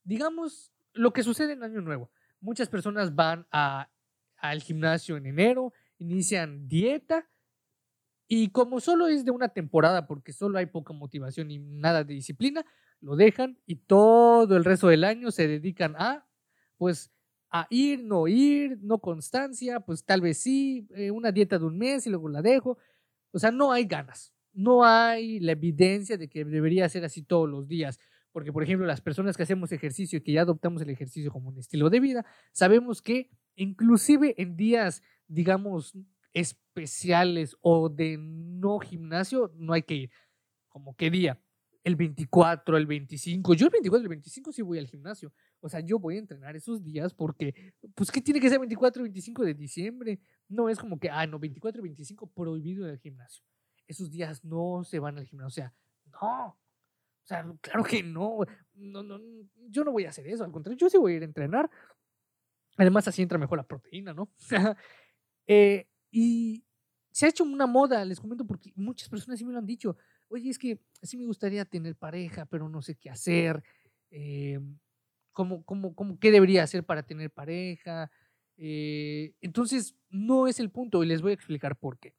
digamos 0.03 0.74
lo 0.91 1.13
que 1.13 1.24
sucede 1.24 1.53
en 1.53 1.63
Año 1.63 1.79
Nuevo. 1.79 2.12
Muchas 2.41 2.67
personas 2.67 3.15
van 3.15 3.48
al 3.50 4.62
gimnasio 4.62 5.15
en 5.15 5.25
enero, 5.25 5.72
inician 6.00 6.67
dieta 6.67 7.29
y 8.36 8.50
como 8.50 8.80
solo 8.80 9.08
es 9.08 9.25
de 9.25 9.30
una 9.30 9.50
temporada, 9.50 10.08
porque 10.08 10.34
solo 10.34 10.58
hay 10.58 10.66
poca 10.66 10.92
motivación 10.92 11.52
y 11.52 11.60
nada 11.60 12.04
de 12.04 12.16
disciplina, 12.16 12.66
lo 13.00 13.16
dejan 13.16 13.60
y 13.68 13.75
todo 13.75 14.58
el 14.58 14.66
resto 14.66 14.88
del 14.88 15.04
año 15.04 15.30
se 15.30 15.48
dedican 15.48 15.96
a, 16.00 16.25
pues, 16.78 17.12
a 17.52 17.68
ir, 17.70 18.04
no 18.04 18.28
ir, 18.28 18.80
no 18.82 18.98
constancia, 18.98 19.82
pues 19.82 20.04
tal 20.04 20.22
vez 20.22 20.40
sí, 20.40 20.88
eh, 20.96 21.12
una 21.12 21.32
dieta 21.32 21.60
de 21.60 21.66
un 21.66 21.78
mes 21.78 22.08
y 22.08 22.10
luego 22.10 22.28
la 22.28 22.42
dejo. 22.42 22.80
O 23.30 23.38
sea, 23.38 23.52
no 23.52 23.72
hay 23.72 23.86
ganas, 23.86 24.34
no 24.52 24.84
hay 24.84 25.40
la 25.40 25.52
evidencia 25.52 26.18
de 26.18 26.28
que 26.28 26.44
debería 26.44 26.90
ser 26.90 27.06
así 27.06 27.22
todos 27.22 27.48
los 27.48 27.68
días. 27.68 28.00
Porque, 28.32 28.52
por 28.52 28.63
ejemplo, 28.63 28.88
las 28.88 29.02
personas 29.02 29.38
que 29.38 29.44
hacemos 29.44 29.72
ejercicio 29.72 30.18
y 30.18 30.22
que 30.24 30.32
ya 30.32 30.42
adoptamos 30.42 30.82
el 30.82 30.90
ejercicio 30.90 31.32
como 31.32 31.50
un 31.50 31.60
estilo 31.60 31.92
de 31.92 32.00
vida, 32.00 32.25
sabemos 32.52 33.04
que 33.04 33.30
inclusive 33.56 34.34
en 34.42 34.58
días, 34.58 35.04
digamos, 35.28 35.96
especiales 36.34 37.56
o 37.62 37.90
de 37.90 38.18
no 38.20 38.80
gimnasio, 38.80 39.52
no 39.56 39.74
hay 39.74 39.84
que 39.84 39.94
ir. 39.96 40.12
Como 40.68 40.96
qué 40.96 41.10
día? 41.10 41.40
El 41.84 41.96
24, 41.96 42.78
el 42.78 42.86
25. 42.88 43.54
Yo 43.54 43.66
el 43.66 43.72
24 43.72 44.02
y 44.02 44.06
el 44.06 44.10
25 44.10 44.52
sí 44.52 44.62
voy 44.62 44.80
al 44.80 44.88
gimnasio. 44.88 45.34
O 45.60 45.70
sea, 45.70 45.80
yo 45.82 46.00
voy 46.00 46.16
a 46.16 46.20
entrenar 46.20 46.56
esos 46.56 46.84
días 46.84 47.13
porque, 47.13 47.74
pues, 47.96 48.12
¿qué 48.12 48.22
tiene 48.22 48.40
que 48.40 48.50
ser 48.50 48.60
24 48.60 49.02
y 49.02 49.04
25 49.04 49.44
de 49.44 49.54
diciembre? 49.54 50.20
No 50.48 50.70
es 50.70 50.80
como 50.80 51.00
que, 51.00 51.10
ah, 51.10 51.28
no, 51.28 51.40
24 51.40 51.82
y 51.82 51.84
25 51.84 52.28
prohibido 52.28 52.86
en 52.86 52.92
el 52.92 53.00
gimnasio. 53.00 53.46
Esos 53.88 54.10
días 54.10 54.44
no 54.44 54.84
se 54.84 55.00
van 55.00 55.18
al 55.18 55.25
gimnasio. 55.25 55.48
O 55.48 55.52
sea, 55.52 55.74
no. 56.06 56.48
O 56.48 57.25
sea, 57.25 57.46
claro 57.62 57.84
que 57.84 58.02
no. 58.04 58.40
no, 58.74 59.04
no 59.04 59.20
yo 59.70 59.84
no 59.84 59.92
voy 59.92 60.06
a 60.06 60.10
hacer 60.10 60.28
eso. 60.28 60.44
Al 60.44 60.52
contrario, 60.52 60.78
yo 60.78 60.90
sí 60.90 60.98
voy 60.98 61.13
a 61.13 61.16
ir 61.18 61.22
a 61.22 61.25
entrenar. 61.25 61.70
Además, 62.78 63.08
así 63.08 63.22
entra 63.22 63.38
mejor 63.38 63.58
la 63.58 63.68
proteína, 63.68 64.13
¿no? 64.13 64.30
eh, 65.48 65.88
y 66.13 66.63
se 67.12 67.25
ha 67.25 67.29
hecho 67.29 67.43
una 67.43 67.65
moda, 67.65 68.05
les 68.05 68.20
comento, 68.20 68.46
porque 68.46 68.72
muchas 68.75 69.10
personas 69.10 69.39
sí 69.39 69.46
me 69.46 69.51
lo 69.51 69.58
han 69.60 69.65
dicho. 69.65 69.98
Oye, 70.29 70.50
es 70.51 70.60
que 70.60 70.79
sí 71.01 71.17
me 71.17 71.25
gustaría 71.25 71.65
tener 71.65 71.96
pareja, 71.96 72.46
pero 72.46 72.70
no 72.70 72.84
sé 72.84 72.96
qué 72.96 73.10
hacer. 73.10 73.63
Eh, 74.12 74.60
¿cómo, 75.32 75.63
cómo, 75.65 75.96
cómo, 75.96 76.20
¿Qué 76.20 76.32
debería 76.32 76.63
hacer 76.63 76.86
para 76.86 77.03
tener 77.03 77.32
pareja? 77.32 78.12
Eh, 78.58 79.34
entonces, 79.41 79.96
no 80.10 80.48
es 80.48 80.60
el 80.60 80.70
punto 80.70 81.03
y 81.03 81.08
les 81.08 81.22
voy 81.24 81.32
a 81.32 81.36
explicar 81.36 81.77
por 81.77 81.98
qué. 82.00 82.13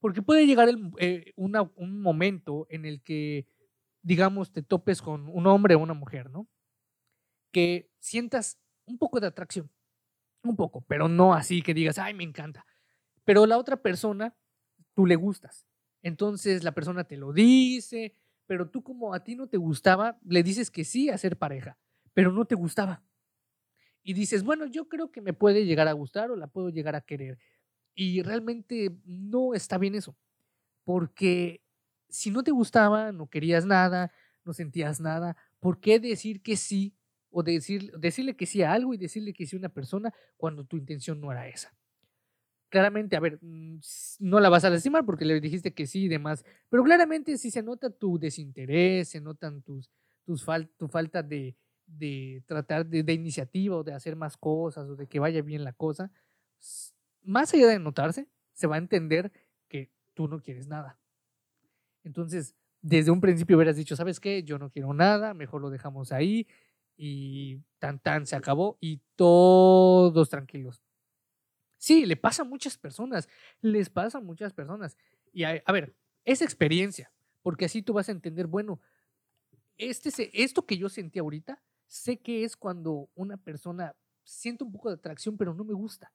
Porque 0.00 0.22
puede 0.22 0.46
llegar 0.46 0.68
el, 0.68 0.92
eh, 0.98 1.32
un 1.36 2.00
momento 2.02 2.66
en 2.70 2.84
el 2.86 3.02
que, 3.02 3.48
digamos, 4.02 4.52
te 4.52 4.62
topes 4.62 5.02
con 5.02 5.28
un 5.28 5.46
hombre 5.48 5.74
o 5.74 5.80
una 5.80 5.94
mujer, 5.94 6.30
¿no? 6.30 6.48
Que 7.52 7.90
sientas 7.98 8.58
un 8.86 8.98
poco 8.98 9.20
de 9.20 9.26
atracción, 9.26 9.70
un 10.44 10.56
poco, 10.56 10.82
pero 10.82 11.08
no 11.08 11.34
así 11.34 11.62
que 11.62 11.74
digas, 11.74 11.98
ay, 11.98 12.14
me 12.14 12.24
encanta. 12.24 12.66
Pero 13.30 13.46
la 13.46 13.58
otra 13.58 13.80
persona, 13.80 14.34
tú 14.92 15.06
le 15.06 15.14
gustas. 15.14 15.64
Entonces 16.02 16.64
la 16.64 16.72
persona 16.72 17.04
te 17.04 17.16
lo 17.16 17.32
dice, 17.32 18.16
pero 18.46 18.68
tú 18.68 18.82
como 18.82 19.14
a 19.14 19.22
ti 19.22 19.36
no 19.36 19.46
te 19.46 19.56
gustaba, 19.56 20.18
le 20.26 20.42
dices 20.42 20.68
que 20.68 20.82
sí 20.82 21.10
a 21.10 21.16
ser 21.16 21.36
pareja, 21.36 21.78
pero 22.12 22.32
no 22.32 22.44
te 22.44 22.56
gustaba. 22.56 23.04
Y 24.02 24.14
dices, 24.14 24.42
bueno, 24.42 24.66
yo 24.66 24.88
creo 24.88 25.12
que 25.12 25.20
me 25.20 25.32
puede 25.32 25.64
llegar 25.64 25.86
a 25.86 25.92
gustar 25.92 26.32
o 26.32 26.34
la 26.34 26.48
puedo 26.48 26.70
llegar 26.70 26.96
a 26.96 27.02
querer. 27.02 27.38
Y 27.94 28.20
realmente 28.22 28.96
no 29.04 29.54
está 29.54 29.78
bien 29.78 29.94
eso, 29.94 30.16
porque 30.82 31.62
si 32.08 32.32
no 32.32 32.42
te 32.42 32.50
gustaba, 32.50 33.12
no 33.12 33.28
querías 33.28 33.64
nada, 33.64 34.10
no 34.44 34.54
sentías 34.54 34.98
nada, 34.98 35.36
¿por 35.60 35.78
qué 35.78 36.00
decir 36.00 36.42
que 36.42 36.56
sí 36.56 36.96
o 37.30 37.44
decir, 37.44 37.92
decirle 37.96 38.34
que 38.34 38.46
sí 38.46 38.62
a 38.62 38.72
algo 38.72 38.92
y 38.92 38.96
decirle 38.96 39.32
que 39.32 39.46
sí 39.46 39.54
a 39.54 39.60
una 39.60 39.68
persona 39.68 40.12
cuando 40.36 40.64
tu 40.64 40.76
intención 40.76 41.20
no 41.20 41.30
era 41.30 41.46
esa? 41.46 41.72
Claramente, 42.70 43.16
a 43.16 43.20
ver, 43.20 43.38
mm, 43.42 43.80
no 44.20 44.40
la 44.40 44.48
vas 44.48 44.64
a 44.64 44.70
lastimar 44.70 45.04
porque 45.04 45.24
le 45.24 45.40
dijiste 45.40 45.74
que 45.74 45.86
sí 45.86 46.04
y 46.04 46.08
demás, 46.08 46.44
pero 46.70 46.84
claramente 46.84 47.36
si 47.36 47.50
se 47.50 47.62
nota 47.62 47.90
tu 47.90 48.18
desinterés, 48.18 49.08
se 49.10 49.20
notan 49.20 49.62
tus, 49.62 49.90
tus 50.24 50.46
tu 50.78 50.88
falta 50.88 51.22
de, 51.22 51.56
de 51.86 52.42
tratar 52.46 52.86
de, 52.86 53.02
de, 53.02 53.12
iniciativa 53.12 53.76
o 53.76 53.84
de 53.84 53.92
hacer 53.92 54.16
más 54.16 54.36
cosas 54.36 54.88
o 54.88 54.96
de 54.96 55.06
que 55.06 55.18
vaya 55.18 55.42
bien 55.42 55.64
la 55.64 55.72
cosa, 55.72 56.10
más 57.22 57.52
allá 57.52 57.68
de 57.68 57.78
notarse, 57.78 58.28
se 58.52 58.66
va 58.66 58.76
a 58.76 58.78
entender 58.78 59.32
que 59.68 59.90
tú 60.14 60.28
no 60.28 60.40
quieres 60.40 60.66
nada. 60.68 60.98
Entonces, 62.04 62.54
desde 62.80 63.10
un 63.10 63.20
principio 63.20 63.56
hubieras 63.56 63.76
dicho, 63.76 63.96
¿sabes 63.96 64.20
qué? 64.20 64.42
Yo 64.42 64.58
no 64.58 64.70
quiero 64.70 64.94
nada, 64.94 65.34
mejor 65.34 65.60
lo 65.60 65.70
dejamos 65.70 66.12
ahí 66.12 66.46
y 66.96 67.58
tan 67.78 67.98
tan 67.98 68.26
se 68.26 68.36
acabó 68.36 68.78
y 68.80 69.00
todos 69.16 70.28
tranquilos. 70.30 70.82
Sí, 71.80 72.04
le 72.04 72.14
pasa 72.14 72.42
a 72.42 72.44
muchas 72.44 72.76
personas, 72.76 73.26
les 73.62 73.88
pasa 73.88 74.18
a 74.18 74.20
muchas 74.20 74.52
personas. 74.52 74.98
Y 75.32 75.44
a, 75.44 75.62
ver, 75.72 75.96
es 76.26 76.42
experiencia, 76.42 77.10
porque 77.40 77.64
así 77.64 77.80
tú 77.80 77.94
vas 77.94 78.10
a 78.10 78.12
entender, 78.12 78.46
bueno, 78.46 78.80
este, 79.78 80.10
esto 80.42 80.66
que 80.66 80.76
yo 80.76 80.90
sentí 80.90 81.18
ahorita, 81.18 81.62
sé 81.86 82.18
que 82.18 82.44
es 82.44 82.54
cuando 82.54 83.08
una 83.14 83.38
persona 83.38 83.96
siente 84.22 84.62
un 84.62 84.72
poco 84.72 84.90
de 84.90 84.96
atracción, 84.96 85.38
pero 85.38 85.54
no 85.54 85.64
me 85.64 85.72
gusta. 85.72 86.12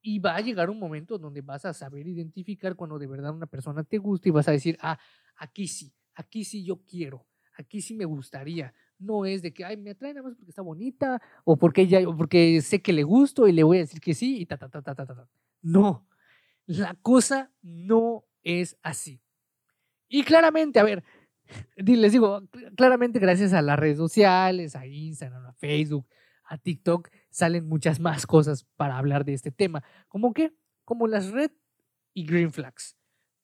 Y 0.00 0.20
va 0.20 0.36
a 0.36 0.40
llegar 0.40 0.70
un 0.70 0.78
momento 0.78 1.18
donde 1.18 1.40
vas 1.40 1.64
a 1.64 1.74
saber 1.74 2.06
identificar 2.06 2.76
cuando 2.76 3.00
de 3.00 3.08
verdad 3.08 3.34
una 3.34 3.46
persona 3.46 3.82
te 3.82 3.98
gusta 3.98 4.28
y 4.28 4.32
vas 4.32 4.46
a 4.46 4.52
decir, 4.52 4.78
ah, 4.82 5.00
aquí 5.34 5.66
sí, 5.66 5.92
aquí 6.14 6.44
sí 6.44 6.64
yo 6.64 6.84
quiero, 6.84 7.26
aquí 7.54 7.82
sí 7.82 7.94
me 7.94 8.04
gustaría, 8.04 8.72
no 9.02 9.26
es 9.26 9.42
de 9.42 9.52
que, 9.52 9.64
ay, 9.64 9.76
me 9.76 9.90
atrae 9.90 10.14
nada 10.14 10.28
más 10.28 10.36
porque 10.36 10.50
está 10.50 10.62
bonita 10.62 11.20
o 11.44 11.56
porque, 11.56 11.82
ella, 11.82 12.08
o 12.08 12.16
porque 12.16 12.60
sé 12.60 12.80
que 12.80 12.92
le 12.92 13.02
gusto 13.02 13.48
y 13.48 13.52
le 13.52 13.62
voy 13.62 13.78
a 13.78 13.80
decir 13.80 14.00
que 14.00 14.14
sí 14.14 14.40
y 14.40 14.46
ta, 14.46 14.56
ta, 14.56 14.68
ta, 14.68 14.82
ta, 14.82 14.94
ta, 14.94 15.06
ta. 15.06 15.28
No, 15.60 16.06
la 16.66 16.94
cosa 17.02 17.50
no 17.62 18.24
es 18.42 18.76
así. 18.82 19.20
Y 20.08 20.24
claramente, 20.24 20.78
a 20.78 20.84
ver, 20.84 21.02
les 21.76 22.12
digo, 22.12 22.42
claramente 22.76 23.18
gracias 23.18 23.52
a 23.52 23.62
las 23.62 23.78
redes 23.78 23.96
sociales, 23.96 24.76
a 24.76 24.86
Instagram, 24.86 25.46
a 25.46 25.52
Facebook, 25.54 26.06
a 26.44 26.58
TikTok, 26.58 27.08
salen 27.30 27.66
muchas 27.66 28.00
más 28.00 28.26
cosas 28.26 28.66
para 28.76 28.98
hablar 28.98 29.24
de 29.24 29.34
este 29.34 29.50
tema. 29.50 29.82
¿Cómo 30.08 30.32
qué? 30.32 30.54
Como 30.84 31.06
las 31.06 31.30
red 31.30 31.50
y 32.12 32.26
green 32.26 32.52
flags, 32.52 32.96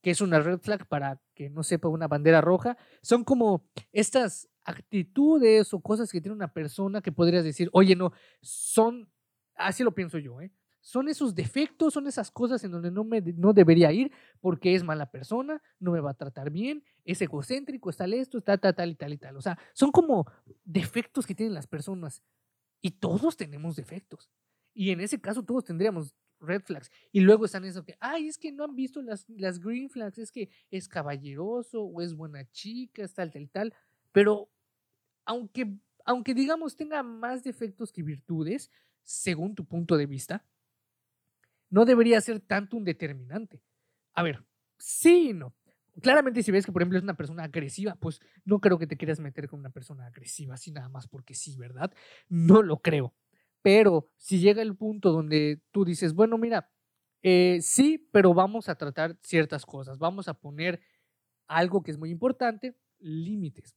que 0.03 0.11
es 0.11 0.21
una 0.21 0.41
red 0.41 0.59
flag 0.59 0.87
para 0.87 1.21
que 1.35 1.49
no 1.49 1.63
sepa 1.63 1.89
una 1.89 2.07
bandera 2.07 2.41
roja. 2.41 2.77
Son 3.03 3.25
como 3.25 3.65
estas 3.93 4.49
actitudes 4.69 5.73
o 5.73 5.81
cosas 5.81 6.13
que 6.13 6.21
tiene 6.21 6.37
una 6.37 6.53
persona 6.53 7.01
que 7.01 7.11
podrías 7.11 7.43
decir, 7.43 7.71
oye, 7.73 7.97
no, 7.97 8.13
son, 8.43 9.11
así 9.55 9.83
lo 9.83 9.95
pienso 9.95 10.19
yo, 10.19 10.41
¿eh? 10.41 10.53
Son 10.81 11.09
esos 11.09 11.35
defectos, 11.35 11.95
son 11.95 12.07
esas 12.07 12.31
cosas 12.31 12.63
en 12.65 12.71
donde 12.71 12.91
no, 12.91 13.03
me, 13.05 13.21
no 13.21 13.53
debería 13.53 13.93
ir 13.93 14.13
porque 14.41 14.75
es 14.75 14.85
mala 14.85 15.11
persona, 15.11 15.63
no 15.81 15.93
me 15.93 16.01
va 16.01 16.11
a 16.11 16.15
tratar 16.15 16.51
bien, 16.51 16.85
es 17.05 17.21
egocéntrico, 17.21 17.91
está 17.91 18.07
esto, 18.07 18.39
está 18.39 18.57
tal, 18.59 18.75
tal 18.75 18.91
y 18.91 18.95
tal 18.95 19.13
y 19.13 19.19
tal. 19.19 19.37
O 19.37 19.43
sea, 19.43 19.59
son 19.73 19.91
como 19.91 20.27
defectos 20.65 21.27
que 21.27 21.35
tienen 21.35 21.55
las 21.55 21.67
personas 21.67 22.23
y 22.81 22.93
todos 22.93 23.37
tenemos 23.37 23.75
defectos. 23.75 24.31
Y 24.73 24.91
en 24.91 25.01
ese 25.01 25.21
caso 25.21 25.43
todos 25.43 25.65
tendríamos 25.65 26.15
red 26.41 26.63
flags. 26.63 26.91
Y 27.11 27.21
luego 27.21 27.47
están 27.47 27.65
eso 27.65 27.85
que, 27.85 27.97
ay, 28.01 28.29
es 28.29 28.39
que 28.39 28.53
no 28.53 28.65
han 28.65 28.77
visto 28.77 29.03
las, 29.03 29.29
las 29.29 29.59
green 29.59 29.91
flags, 29.91 30.19
es 30.19 30.31
que 30.31 30.51
es 30.71 30.89
caballeroso 30.89 31.83
o 31.83 32.01
es 32.01 32.15
buena 32.15 32.49
chica, 32.51 33.03
es 33.03 33.13
tal, 33.15 33.31
tal, 33.31 33.51
tal. 33.51 33.75
Pero 34.13 34.51
aunque, 35.29 35.77
aunque 36.07 36.35
digamos 36.35 36.75
tenga 36.75 37.03
más 37.03 37.45
defectos 37.45 37.93
que 37.93 38.03
virtudes, 38.03 38.71
según 39.03 39.55
tu 39.55 39.67
punto 39.67 39.97
de 39.99 40.07
vista, 40.07 40.43
no 41.71 41.85
debería 41.85 42.21
ser 42.23 42.41
tanto 42.41 42.79
un 42.79 42.85
determinante. 42.85 43.63
A 44.15 44.23
ver, 44.23 44.43
sí 44.79 45.31
y 45.31 45.33
no. 45.35 45.55
Claramente 46.01 46.43
si 46.43 46.51
ves 46.51 46.65
que, 46.65 46.73
por 46.73 46.81
ejemplo, 46.81 46.97
es 46.97 47.05
una 47.05 47.17
persona 47.17 47.45
agresiva, 47.45 47.95
pues 47.97 48.21
no 48.45 48.61
creo 48.61 48.79
que 48.79 48.87
te 48.87 48.97
quieras 48.97 49.21
meter 49.21 49.49
con 49.49 49.61
una 49.61 49.71
persona 49.71 50.07
agresiva 50.07 50.55
así 50.55 50.71
nada 50.71 50.89
más 50.89 51.07
porque 51.09 51.35
sí, 51.35 51.57
¿verdad? 51.57 51.93
No 52.29 52.63
lo 52.63 52.79
creo. 52.79 53.15
Pero 53.61 54.09
si 54.17 54.39
llega 54.39 54.63
el 54.63 54.77
punto 54.77 55.13
donde 55.13 55.61
tú 55.73 55.85
dices, 55.85 56.15
bueno, 56.15 56.39
mira, 56.39 56.71
eh, 57.23 57.59
sí, 57.61 58.09
pero 58.13 58.33
vamos 58.33 58.71
a 58.71 58.77
tratar 58.77 59.19
ciertas 59.23 59.67
cosas, 59.67 59.99
vamos 59.99 60.29
a 60.29 60.35
poner 60.35 60.81
algo 61.49 61.83
que 61.83 61.91
es 61.91 61.99
muy 61.99 62.11
importante, 62.11 62.77
límites. 63.01 63.77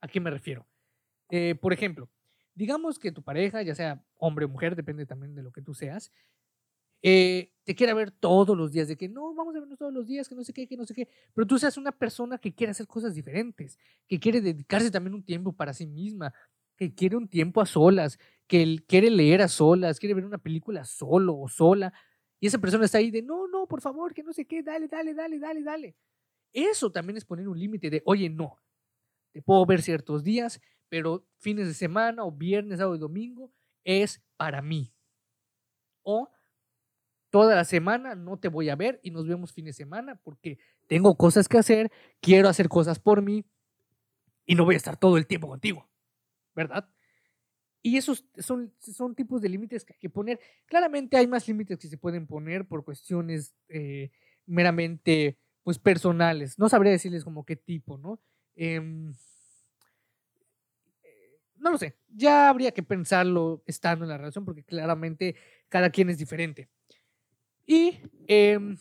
¿A 0.00 0.08
qué 0.08 0.20
me 0.20 0.30
refiero? 0.30 0.66
Eh, 1.30 1.54
por 1.54 1.72
ejemplo, 1.72 2.08
digamos 2.54 2.98
que 2.98 3.12
tu 3.12 3.22
pareja, 3.22 3.62
ya 3.62 3.74
sea 3.74 4.04
hombre 4.16 4.46
o 4.46 4.48
mujer, 4.48 4.76
depende 4.76 5.06
también 5.06 5.34
de 5.34 5.42
lo 5.42 5.52
que 5.52 5.62
tú 5.62 5.74
seas, 5.74 6.12
eh, 7.02 7.52
te 7.64 7.74
quiera 7.74 7.94
ver 7.94 8.10
todos 8.10 8.56
los 8.56 8.72
días, 8.72 8.88
de 8.88 8.96
que 8.96 9.08
no, 9.08 9.34
vamos 9.34 9.56
a 9.56 9.60
vernos 9.60 9.78
todos 9.78 9.92
los 9.92 10.06
días, 10.06 10.28
que 10.28 10.34
no 10.34 10.44
sé 10.44 10.52
qué, 10.52 10.66
que 10.66 10.76
no 10.76 10.84
sé 10.84 10.94
qué, 10.94 11.08
pero 11.34 11.46
tú 11.46 11.58
seas 11.58 11.76
una 11.78 11.92
persona 11.92 12.38
que 12.38 12.54
quiere 12.54 12.72
hacer 12.72 12.86
cosas 12.86 13.14
diferentes, 13.14 13.78
que 14.06 14.18
quiere 14.20 14.40
dedicarse 14.40 14.90
también 14.90 15.14
un 15.14 15.24
tiempo 15.24 15.52
para 15.52 15.72
sí 15.72 15.86
misma, 15.86 16.34
que 16.76 16.94
quiere 16.94 17.16
un 17.16 17.28
tiempo 17.28 17.60
a 17.60 17.66
solas, 17.66 18.18
que 18.46 18.78
quiere 18.86 19.10
leer 19.10 19.42
a 19.42 19.48
solas, 19.48 19.98
quiere 19.98 20.14
ver 20.14 20.26
una 20.26 20.38
película 20.38 20.84
solo 20.84 21.36
o 21.38 21.48
sola, 21.48 21.92
y 22.38 22.46
esa 22.46 22.58
persona 22.58 22.84
está 22.84 22.98
ahí 22.98 23.10
de, 23.10 23.22
no, 23.22 23.48
no, 23.48 23.66
por 23.66 23.80
favor, 23.80 24.12
que 24.14 24.22
no 24.22 24.32
sé 24.32 24.46
qué, 24.46 24.62
dale, 24.62 24.88
dale, 24.88 25.14
dale, 25.14 25.38
dale, 25.38 25.62
dale. 25.62 25.96
Eso 26.52 26.90
también 26.90 27.16
es 27.16 27.24
poner 27.24 27.48
un 27.48 27.58
límite 27.58 27.90
de, 27.90 28.02
oye, 28.04 28.28
no, 28.28 28.56
te 29.32 29.42
puedo 29.42 29.64
ver 29.66 29.82
ciertos 29.82 30.24
días, 30.24 30.60
pero 30.88 31.24
fines 31.38 31.66
de 31.66 31.74
semana 31.74 32.24
o 32.24 32.32
viernes, 32.32 32.78
sábado 32.78 32.96
y 32.96 32.98
domingo 32.98 33.52
es 33.84 34.22
para 34.36 34.62
mí. 34.62 34.92
O 36.02 36.28
toda 37.30 37.54
la 37.54 37.64
semana 37.64 38.14
no 38.14 38.38
te 38.38 38.48
voy 38.48 38.68
a 38.68 38.76
ver 38.76 39.00
y 39.02 39.10
nos 39.10 39.26
vemos 39.26 39.52
fin 39.52 39.64
de 39.64 39.72
semana 39.72 40.16
porque 40.16 40.58
tengo 40.88 41.16
cosas 41.16 41.48
que 41.48 41.58
hacer, 41.58 41.90
quiero 42.20 42.48
hacer 42.48 42.68
cosas 42.68 42.98
por 42.98 43.22
mí 43.22 43.44
y 44.46 44.54
no 44.56 44.64
voy 44.64 44.74
a 44.74 44.78
estar 44.78 44.98
todo 44.98 45.16
el 45.16 45.26
tiempo 45.26 45.48
contigo, 45.48 45.88
¿verdad? 46.54 46.88
Y 47.82 47.96
esos 47.96 48.26
son, 48.38 48.74
tipos 49.14 49.40
de 49.40 49.48
límites 49.48 49.84
que 49.84 49.94
hay 49.94 49.98
que 49.98 50.10
poner. 50.10 50.38
Claramente 50.66 51.16
hay 51.16 51.26
más 51.26 51.48
límites 51.48 51.78
que 51.78 51.88
se 51.88 51.96
pueden 51.96 52.26
poner 52.26 52.66
por 52.66 52.84
cuestiones 52.84 53.54
eh, 53.68 54.10
meramente 54.44 55.38
pues 55.62 55.78
personales. 55.78 56.58
No 56.58 56.68
sabría 56.68 56.92
decirles 56.92 57.24
como 57.24 57.46
qué 57.46 57.56
tipo, 57.56 57.96
¿no? 57.96 58.20
Em, 58.56 59.12
no 61.56 61.70
lo 61.70 61.78
sé, 61.78 61.96
ya 62.08 62.48
habría 62.48 62.72
que 62.72 62.82
pensarlo 62.82 63.62
estando 63.66 64.04
en 64.04 64.08
la 64.08 64.18
relación 64.18 64.44
porque 64.44 64.64
claramente 64.64 65.36
cada 65.68 65.90
quien 65.90 66.10
es 66.10 66.18
diferente. 66.18 66.68
Y 67.66 68.00
em, 68.26 68.76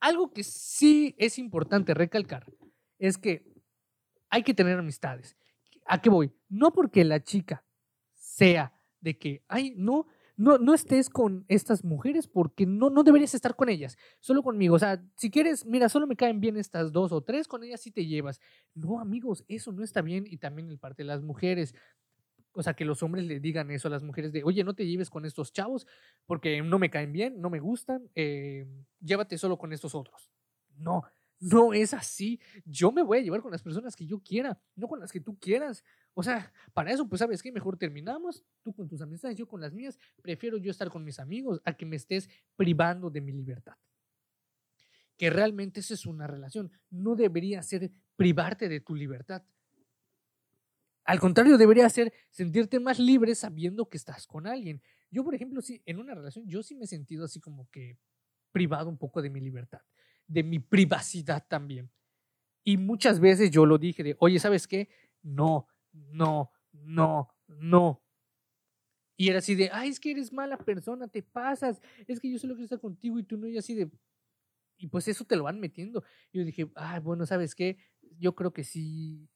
algo 0.00 0.32
que 0.32 0.44
sí 0.44 1.14
es 1.18 1.38
importante 1.38 1.94
recalcar 1.94 2.46
es 2.98 3.18
que 3.18 3.44
hay 4.30 4.42
que 4.42 4.54
tener 4.54 4.78
amistades. 4.78 5.36
¿A 5.84 6.00
qué 6.00 6.10
voy? 6.10 6.32
No 6.48 6.72
porque 6.72 7.04
la 7.04 7.22
chica 7.22 7.64
sea 8.14 8.72
de 9.00 9.18
que, 9.18 9.42
ay, 9.48 9.74
no, 9.76 10.06
no, 10.38 10.56
no 10.56 10.72
estés 10.72 11.10
con 11.10 11.44
estas 11.48 11.84
mujeres 11.84 12.28
porque 12.28 12.64
no, 12.64 12.90
no 12.90 13.02
deberías 13.02 13.34
estar 13.34 13.56
con 13.56 13.68
ellas, 13.68 13.98
solo 14.20 14.42
conmigo. 14.44 14.76
O 14.76 14.78
sea, 14.78 15.02
si 15.16 15.30
quieres, 15.32 15.66
mira, 15.66 15.88
solo 15.88 16.06
me 16.06 16.14
caen 16.14 16.40
bien 16.40 16.56
estas 16.56 16.92
dos 16.92 17.10
o 17.10 17.22
tres, 17.22 17.48
con 17.48 17.64
ellas 17.64 17.80
sí 17.80 17.90
te 17.90 18.06
llevas. 18.06 18.40
No, 18.72 19.00
amigos, 19.00 19.44
eso 19.48 19.72
no 19.72 19.82
está 19.82 20.00
bien 20.00 20.24
y 20.28 20.38
también 20.38 20.70
el 20.70 20.78
parte 20.78 21.02
de 21.02 21.08
las 21.08 21.22
mujeres. 21.22 21.74
O 22.52 22.62
sea, 22.62 22.74
que 22.74 22.84
los 22.84 23.02
hombres 23.02 23.24
le 23.26 23.40
digan 23.40 23.70
eso 23.72 23.88
a 23.88 23.90
las 23.90 24.04
mujeres 24.04 24.32
de, 24.32 24.44
oye, 24.44 24.62
no 24.62 24.74
te 24.74 24.86
lleves 24.86 25.10
con 25.10 25.26
estos 25.26 25.52
chavos 25.52 25.88
porque 26.24 26.62
no 26.62 26.78
me 26.78 26.88
caen 26.88 27.12
bien, 27.12 27.40
no 27.40 27.50
me 27.50 27.58
gustan, 27.58 28.08
eh, 28.14 28.64
llévate 29.00 29.38
solo 29.38 29.58
con 29.58 29.72
estos 29.72 29.96
otros. 29.96 30.30
No, 30.76 31.02
no 31.40 31.72
es 31.72 31.94
así. 31.94 32.40
Yo 32.64 32.92
me 32.92 33.02
voy 33.02 33.18
a 33.18 33.20
llevar 33.20 33.42
con 33.42 33.52
las 33.52 33.62
personas 33.62 33.94
que 33.94 34.06
yo 34.06 34.20
quiera, 34.20 34.60
no 34.76 34.88
con 34.88 35.00
las 35.00 35.12
que 35.12 35.20
tú 35.20 35.38
quieras. 35.38 35.84
O 36.14 36.22
sea, 36.22 36.52
para 36.72 36.92
eso, 36.92 37.08
pues, 37.08 37.20
¿sabes 37.20 37.42
qué? 37.42 37.52
Mejor 37.52 37.76
terminamos, 37.76 38.44
tú 38.62 38.72
con 38.74 38.88
tus 38.88 39.00
amistades, 39.00 39.36
yo 39.36 39.46
con 39.46 39.60
las 39.60 39.72
mías. 39.72 39.98
Prefiero 40.20 40.58
yo 40.58 40.70
estar 40.70 40.90
con 40.90 41.04
mis 41.04 41.18
amigos 41.18 41.60
a 41.64 41.74
que 41.74 41.86
me 41.86 41.96
estés 41.96 42.28
privando 42.56 43.10
de 43.10 43.20
mi 43.20 43.32
libertad. 43.32 43.76
Que 45.16 45.30
realmente 45.30 45.80
esa 45.80 45.94
es 45.94 46.06
una 46.06 46.26
relación. 46.26 46.70
No 46.90 47.14
debería 47.14 47.62
ser 47.62 47.90
privarte 48.16 48.68
de 48.68 48.80
tu 48.80 48.94
libertad. 48.94 49.42
Al 51.04 51.20
contrario, 51.20 51.56
debería 51.56 51.88
ser 51.88 52.12
sentirte 52.30 52.78
más 52.80 52.98
libre 52.98 53.34
sabiendo 53.34 53.88
que 53.88 53.96
estás 53.96 54.26
con 54.26 54.46
alguien. 54.46 54.82
Yo, 55.10 55.24
por 55.24 55.34
ejemplo, 55.34 55.62
sí, 55.62 55.80
en 55.86 55.98
una 55.98 56.14
relación, 56.14 56.46
yo 56.46 56.62
sí 56.62 56.74
me 56.74 56.84
he 56.84 56.88
sentido 56.88 57.24
así 57.24 57.40
como 57.40 57.68
que 57.70 57.96
privado 58.52 58.88
un 58.90 58.98
poco 58.98 59.22
de 59.22 59.30
mi 59.30 59.40
libertad, 59.40 59.80
de 60.28 60.44
mi 60.44 60.60
privacidad 60.60 61.44
también. 61.48 61.90
Y 62.64 62.76
muchas 62.76 63.18
veces 63.18 63.50
yo 63.50 63.66
lo 63.66 63.78
dije 63.78 64.02
de, 64.02 64.16
oye, 64.20 64.38
¿sabes 64.38 64.68
qué? 64.68 64.88
No, 65.22 65.66
no, 65.92 66.52
no, 66.72 67.28
no. 67.46 68.02
Y 69.16 69.30
era 69.30 69.38
así 69.38 69.56
de, 69.56 69.70
ay, 69.72 69.88
es 69.88 69.98
que 69.98 70.12
eres 70.12 70.32
mala 70.32 70.56
persona, 70.56 71.08
te 71.08 71.22
pasas, 71.22 71.82
es 72.06 72.20
que 72.20 72.30
yo 72.30 72.38
solo 72.38 72.54
quiero 72.54 72.64
estar 72.64 72.80
contigo 72.80 73.18
y 73.18 73.24
tú 73.24 73.36
no, 73.36 73.48
y 73.48 73.58
así 73.58 73.74
de, 73.74 73.90
y 74.78 74.86
pues 74.86 75.08
eso 75.08 75.24
te 75.24 75.34
lo 75.34 75.44
van 75.44 75.58
metiendo. 75.58 76.04
Y 76.32 76.38
yo 76.38 76.44
dije, 76.44 76.70
ay, 76.76 77.00
bueno, 77.00 77.26
¿sabes 77.26 77.54
qué? 77.54 77.78
Yo 78.18 78.34
creo 78.34 78.52
que 78.52 78.62
sí 78.62 79.28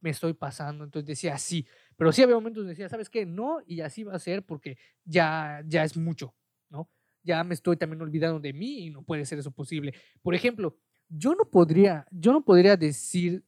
me, 0.00 0.10
estoy 0.10 0.34
pasando. 0.34 0.84
Entonces 0.84 1.06
decía, 1.06 1.38
sí, 1.38 1.66
pero 1.96 2.10
sí 2.10 2.22
había 2.22 2.34
momentos 2.34 2.62
donde 2.62 2.72
decía, 2.72 2.88
¿sabes 2.88 3.08
qué? 3.08 3.24
No, 3.24 3.60
y 3.64 3.80
así 3.80 4.02
va 4.02 4.14
a 4.14 4.18
ser 4.18 4.44
porque 4.44 4.76
ya, 5.04 5.62
ya 5.66 5.84
es 5.84 5.96
mucho, 5.96 6.34
¿no? 6.68 6.90
Ya 7.28 7.44
me 7.44 7.52
estoy 7.52 7.76
también 7.76 8.00
olvidando 8.00 8.40
de 8.40 8.54
mí 8.54 8.86
y 8.86 8.90
no 8.90 9.02
puede 9.02 9.26
ser 9.26 9.38
eso 9.38 9.50
posible. 9.50 9.92
Por 10.22 10.34
ejemplo, 10.34 10.78
yo 11.10 11.34
no 11.34 11.44
podría, 11.44 12.06
yo 12.10 12.32
no 12.32 12.42
podría 12.42 12.74
decir 12.74 13.44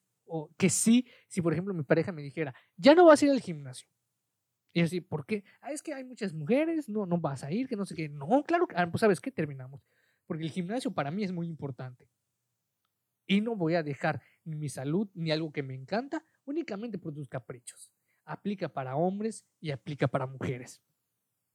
que 0.59 0.69
sí, 0.69 1.07
si 1.29 1.41
por 1.41 1.55
ejemplo 1.55 1.73
mi 1.73 1.83
pareja 1.83 2.13
me 2.13 2.21
dijera, 2.21 2.55
ya 2.77 2.95
no 2.95 3.07
vas 3.07 3.23
a 3.23 3.25
ir 3.25 3.31
al 3.31 3.41
gimnasio. 3.41 3.89
Y 4.75 4.83
así, 4.83 5.01
¿por 5.01 5.25
qué? 5.25 5.45
Ah, 5.63 5.73
es 5.73 5.81
que 5.81 5.95
hay 5.95 6.05
muchas 6.05 6.35
mujeres, 6.35 6.91
no, 6.91 7.07
no 7.07 7.17
vas 7.17 7.43
a 7.43 7.51
ir, 7.51 7.69
que 7.69 7.75
no 7.75 7.87
sé 7.87 7.95
qué. 7.95 8.11
No, 8.11 8.45
claro, 8.45 8.69
ah, 8.75 8.87
pues 8.91 9.01
sabes 9.01 9.19
qué, 9.19 9.31
terminamos. 9.31 9.81
Porque 10.27 10.45
el 10.45 10.51
gimnasio 10.51 10.91
para 10.91 11.11
mí 11.11 11.25
es 11.25 11.33
muy 11.33 11.47
importante. 11.47 12.07
Y 13.27 13.41
no 13.41 13.57
voy 13.57 13.77
a 13.77 13.83
dejar 13.83 14.21
ni 14.45 14.57
mi 14.57 14.69
salud 14.69 15.09
ni 15.15 15.31
algo 15.31 15.51
que 15.53 15.63
me 15.63 15.75
encanta 15.75 16.23
únicamente 16.45 16.99
por 16.99 17.15
tus 17.15 17.31
caprichos. 17.31 17.91
Aplica 18.27 18.69
para 18.69 18.95
hombres 18.95 19.47
y 19.59 19.71
aplica 19.71 20.07
para 20.07 20.27
mujeres. 20.27 20.83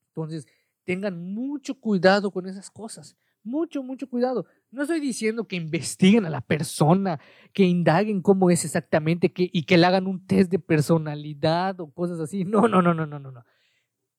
Entonces, 0.07 0.47
tengan 0.85 1.33
mucho 1.33 1.79
cuidado 1.79 2.31
con 2.31 2.47
esas 2.47 2.69
cosas. 2.69 3.17
Mucho, 3.43 3.83
mucho 3.83 4.09
cuidado. 4.09 4.47
No 4.71 4.83
estoy 4.83 4.99
diciendo 4.99 5.47
que 5.47 5.55
investiguen 5.55 6.25
a 6.25 6.29
la 6.29 6.41
persona, 6.41 7.19
que 7.53 7.63
indaguen 7.63 8.21
cómo 8.21 8.49
es 8.49 8.65
exactamente 8.65 9.31
que, 9.31 9.49
y 9.51 9.63
que 9.63 9.77
le 9.77 9.85
hagan 9.85 10.07
un 10.07 10.25
test 10.25 10.49
de 10.49 10.57
personalidad 10.59 11.79
o 11.79 11.91
cosas 11.91 12.19
así. 12.19 12.43
No, 12.43 12.67
no, 12.67 12.81
no, 12.81 12.93
no, 12.93 13.05
no, 13.05 13.19
no. 13.19 13.31
no. 13.31 13.45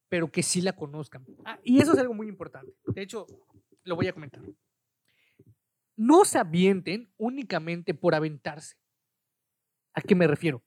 Pero 0.09 0.31
que 0.31 0.42
sí 0.42 0.61
la 0.61 0.74
conozcan. 0.74 1.26
Ah, 1.44 1.59
y 1.64 1.81
eso 1.81 1.92
es 1.92 1.98
algo 1.98 2.14
muy 2.14 2.29
importante. 2.29 2.72
De 2.87 3.02
hecho, 3.02 3.26
lo 3.83 3.96
voy 3.96 4.07
a 4.07 4.12
comentar. 4.12 4.42
No 5.96 6.24
se 6.24 6.38
avienten 6.38 7.11
únicamente 7.16 7.94
por 7.94 8.14
aventarse. 8.14 8.76
¿A 9.92 10.02
qué 10.02 10.14
me 10.14 10.26
refiero? 10.26 10.62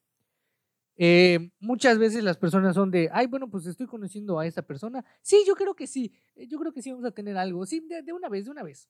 Eh, 1.02 1.52
muchas 1.62 1.98
veces 1.98 2.22
las 2.26 2.36
personas 2.36 2.76
son 2.76 2.92
de, 2.92 3.10
ay, 3.14 3.26
bueno, 3.28 3.50
pues 3.50 3.66
estoy 3.66 3.88
conociendo 3.88 4.38
a 4.38 4.46
esa 4.46 4.62
persona. 4.64 5.06
Sí, 5.22 5.46
yo 5.48 5.56
creo 5.56 5.74
que 5.74 5.88
sí, 5.88 6.12
eh, 6.36 6.46
yo 6.46 6.60
creo 6.60 6.74
que 6.74 6.82
sí 6.82 6.92
vamos 6.92 7.06
a 7.06 7.12
tener 7.12 7.38
algo. 7.38 7.66
Sí, 7.66 7.80
de, 7.80 8.12
una 8.12 8.28
vez, 8.28 8.44
de 8.44 8.52
una 8.52 8.64
vez. 8.64 8.90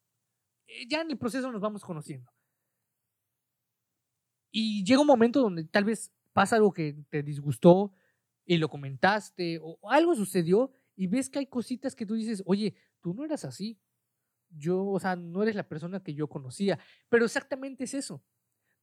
Eh, 0.65 0.87
ya 0.89 1.01
en 1.01 1.11
el 1.11 1.19
proceso 1.19 1.51
nos 1.51 1.61
vamos 1.61 1.83
conociendo. 1.83 2.31
Y 4.49 4.83
llega 4.83 5.01
un 5.01 5.05
momento 5.05 5.39
donde 5.39 5.65
tal 5.65 5.83
vez 5.83 6.11
pasa 6.33 6.55
algo 6.55 6.73
que 6.73 6.97
te 7.11 7.21
disgustó 7.21 7.93
y 8.43 8.57
lo 8.57 8.69
comentaste 8.69 9.59
o, 9.61 9.77
algo 9.87 10.15
sucedió 10.15 10.71
y 10.95 11.05
ves 11.05 11.29
que 11.29 11.37
hay 11.37 11.45
cositas 11.45 11.95
que 11.95 12.07
tú 12.07 12.15
dices, 12.15 12.41
oye, 12.47 12.73
tú 13.01 13.13
no 13.13 13.23
eras 13.23 13.45
así. 13.45 13.79
Yo, 14.49 14.83
o 14.83 14.99
sea, 14.99 15.15
no 15.15 15.43
eres 15.43 15.53
la 15.53 15.69
persona 15.69 16.01
que 16.01 16.15
yo 16.15 16.27
conocía. 16.27 16.79
Pero 17.07 17.25
exactamente 17.25 17.83
es 17.83 17.93
eso. 17.93 18.23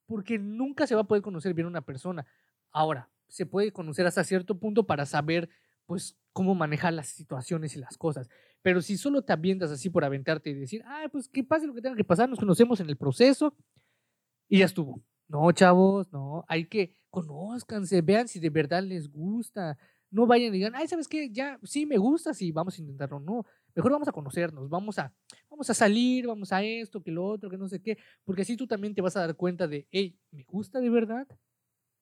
Porque 0.06 0.38
nunca 0.38 0.86
se 0.86 0.94
va 0.94 1.00
a 1.00 1.08
poder 1.08 1.24
conocer 1.24 1.54
bien 1.54 1.66
una 1.66 1.84
persona. 1.84 2.24
Ahora, 2.70 3.10
se 3.28 3.46
puede 3.46 3.72
conocer 3.72 4.06
hasta 4.06 4.24
cierto 4.24 4.58
punto 4.58 4.86
para 4.86 5.06
saber, 5.06 5.48
pues, 5.86 6.16
cómo 6.32 6.54
manejar 6.54 6.92
las 6.92 7.08
situaciones 7.08 7.76
y 7.76 7.78
las 7.78 7.96
cosas. 7.96 8.28
Pero 8.62 8.82
si 8.82 8.96
solo 8.98 9.22
te 9.22 9.32
avientas 9.32 9.70
así 9.70 9.88
por 9.88 10.04
aventarte 10.04 10.50
y 10.50 10.54
decir, 10.54 10.82
ah, 10.86 11.08
pues 11.10 11.28
que 11.28 11.44
pase 11.44 11.66
lo 11.66 11.74
que 11.74 11.80
tenga 11.80 11.96
que 11.96 12.04
pasar, 12.04 12.28
nos 12.28 12.38
conocemos 12.38 12.80
en 12.80 12.88
el 12.88 12.96
proceso 12.96 13.56
y 14.48 14.58
ya 14.58 14.66
estuvo. 14.66 15.02
No, 15.28 15.50
chavos, 15.52 16.12
no, 16.12 16.44
hay 16.48 16.66
que 16.66 16.92
conózcanse, 17.10 18.02
vean 18.02 18.28
si 18.28 18.38
de 18.38 18.50
verdad 18.50 18.82
les 18.82 19.10
gusta. 19.10 19.78
No 20.10 20.26
vayan 20.26 20.48
y 20.48 20.58
digan, 20.58 20.74
ay, 20.74 20.86
¿sabes 20.86 21.08
qué? 21.08 21.30
Ya, 21.30 21.58
sí, 21.64 21.84
me 21.84 21.96
gusta, 21.96 22.32
sí, 22.32 22.52
vamos 22.52 22.78
a 22.78 22.80
intentarlo. 22.80 23.18
No, 23.18 23.44
mejor 23.74 23.92
vamos 23.92 24.08
a 24.08 24.12
conocernos, 24.12 24.68
vamos 24.68 24.98
a, 24.98 25.12
vamos 25.50 25.68
a 25.68 25.74
salir, 25.74 26.26
vamos 26.26 26.52
a 26.52 26.62
esto, 26.62 27.02
que 27.02 27.10
lo 27.10 27.24
otro, 27.24 27.50
que 27.50 27.58
no 27.58 27.68
sé 27.68 27.80
qué, 27.80 27.98
porque 28.24 28.42
así 28.42 28.56
tú 28.56 28.66
también 28.66 28.94
te 28.94 29.02
vas 29.02 29.16
a 29.16 29.20
dar 29.20 29.36
cuenta 29.36 29.66
de, 29.66 29.86
hey, 29.90 30.18
¿me 30.30 30.44
gusta 30.44 30.80
de 30.80 30.90
verdad? 30.90 31.26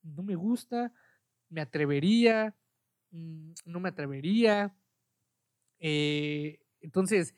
¿No 0.02 0.22
me 0.22 0.34
gusta? 0.34 0.92
Me 1.48 1.60
atrevería, 1.60 2.54
mm, 3.10 3.52
no 3.66 3.80
me 3.80 3.88
atrevería. 3.88 4.74
Eh, 5.78 6.60
entonces, 6.80 7.34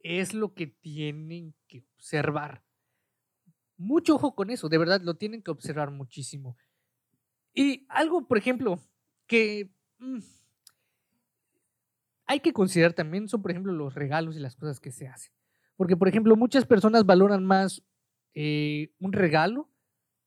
es 0.00 0.34
lo 0.34 0.54
que 0.54 0.66
tienen 0.66 1.54
que 1.66 1.84
observar. 1.96 2.62
Mucho 3.76 4.16
ojo 4.16 4.34
con 4.34 4.50
eso, 4.50 4.68
de 4.68 4.78
verdad, 4.78 5.00
lo 5.02 5.14
tienen 5.14 5.42
que 5.42 5.50
observar 5.50 5.90
muchísimo. 5.90 6.56
Y 7.54 7.86
algo, 7.88 8.26
por 8.26 8.38
ejemplo, 8.38 8.80
que 9.26 9.70
mm, 9.98 10.18
hay 12.26 12.40
que 12.40 12.52
considerar 12.52 12.92
también 12.92 13.28
son, 13.28 13.42
por 13.42 13.50
ejemplo, 13.50 13.72
los 13.72 13.94
regalos 13.94 14.36
y 14.36 14.40
las 14.40 14.56
cosas 14.56 14.80
que 14.80 14.92
se 14.92 15.08
hacen. 15.08 15.32
Porque, 15.76 15.96
por 15.96 16.08
ejemplo, 16.08 16.36
muchas 16.36 16.66
personas 16.66 17.06
valoran 17.06 17.44
más 17.44 17.82
eh, 18.34 18.92
un 18.98 19.12
regalo 19.12 19.70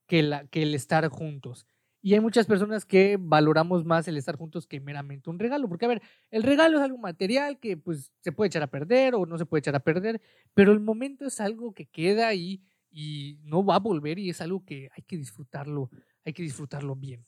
que, 0.06 0.22
la, 0.22 0.46
que 0.48 0.62
el 0.62 0.74
estar 0.74 1.06
juntos. 1.08 1.66
Y 2.04 2.14
hay 2.14 2.20
muchas 2.20 2.46
personas 2.46 2.84
que 2.84 3.16
valoramos 3.18 3.84
más 3.84 4.08
el 4.08 4.16
estar 4.16 4.36
juntos 4.36 4.66
que 4.66 4.80
meramente 4.80 5.30
un 5.30 5.38
regalo. 5.38 5.68
Porque, 5.68 5.84
a 5.84 5.88
ver, 5.88 6.02
el 6.32 6.42
regalo 6.42 6.78
es 6.78 6.82
algo 6.82 6.98
material 6.98 7.60
que 7.60 7.76
pues 7.76 8.10
se 8.20 8.32
puede 8.32 8.48
echar 8.48 8.64
a 8.64 8.66
perder 8.66 9.14
o 9.14 9.24
no 9.24 9.38
se 9.38 9.46
puede 9.46 9.60
echar 9.60 9.76
a 9.76 9.80
perder, 9.80 10.20
pero 10.52 10.72
el 10.72 10.80
momento 10.80 11.24
es 11.24 11.40
algo 11.40 11.72
que 11.72 11.86
queda 11.86 12.26
ahí 12.26 12.60
y 12.90 13.38
no 13.44 13.64
va 13.64 13.76
a 13.76 13.78
volver 13.78 14.18
y 14.18 14.30
es 14.30 14.40
algo 14.40 14.64
que 14.64 14.90
hay 14.96 15.04
que 15.04 15.16
disfrutarlo, 15.16 15.90
hay 16.24 16.32
que 16.32 16.42
disfrutarlo 16.42 16.96
bien. 16.96 17.24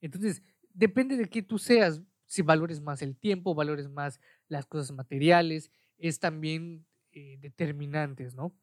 Entonces, 0.00 0.42
depende 0.74 1.16
de 1.16 1.26
qué 1.26 1.42
tú 1.42 1.58
seas, 1.58 2.02
si 2.26 2.42
valores 2.42 2.80
más 2.80 3.02
el 3.02 3.16
tiempo, 3.16 3.54
valores 3.54 3.88
más 3.88 4.20
las 4.48 4.66
cosas 4.66 4.92
materiales, 4.92 5.70
es 5.96 6.18
también 6.18 6.86
eh, 7.12 7.38
determinantes, 7.40 8.34
¿no? 8.34 8.54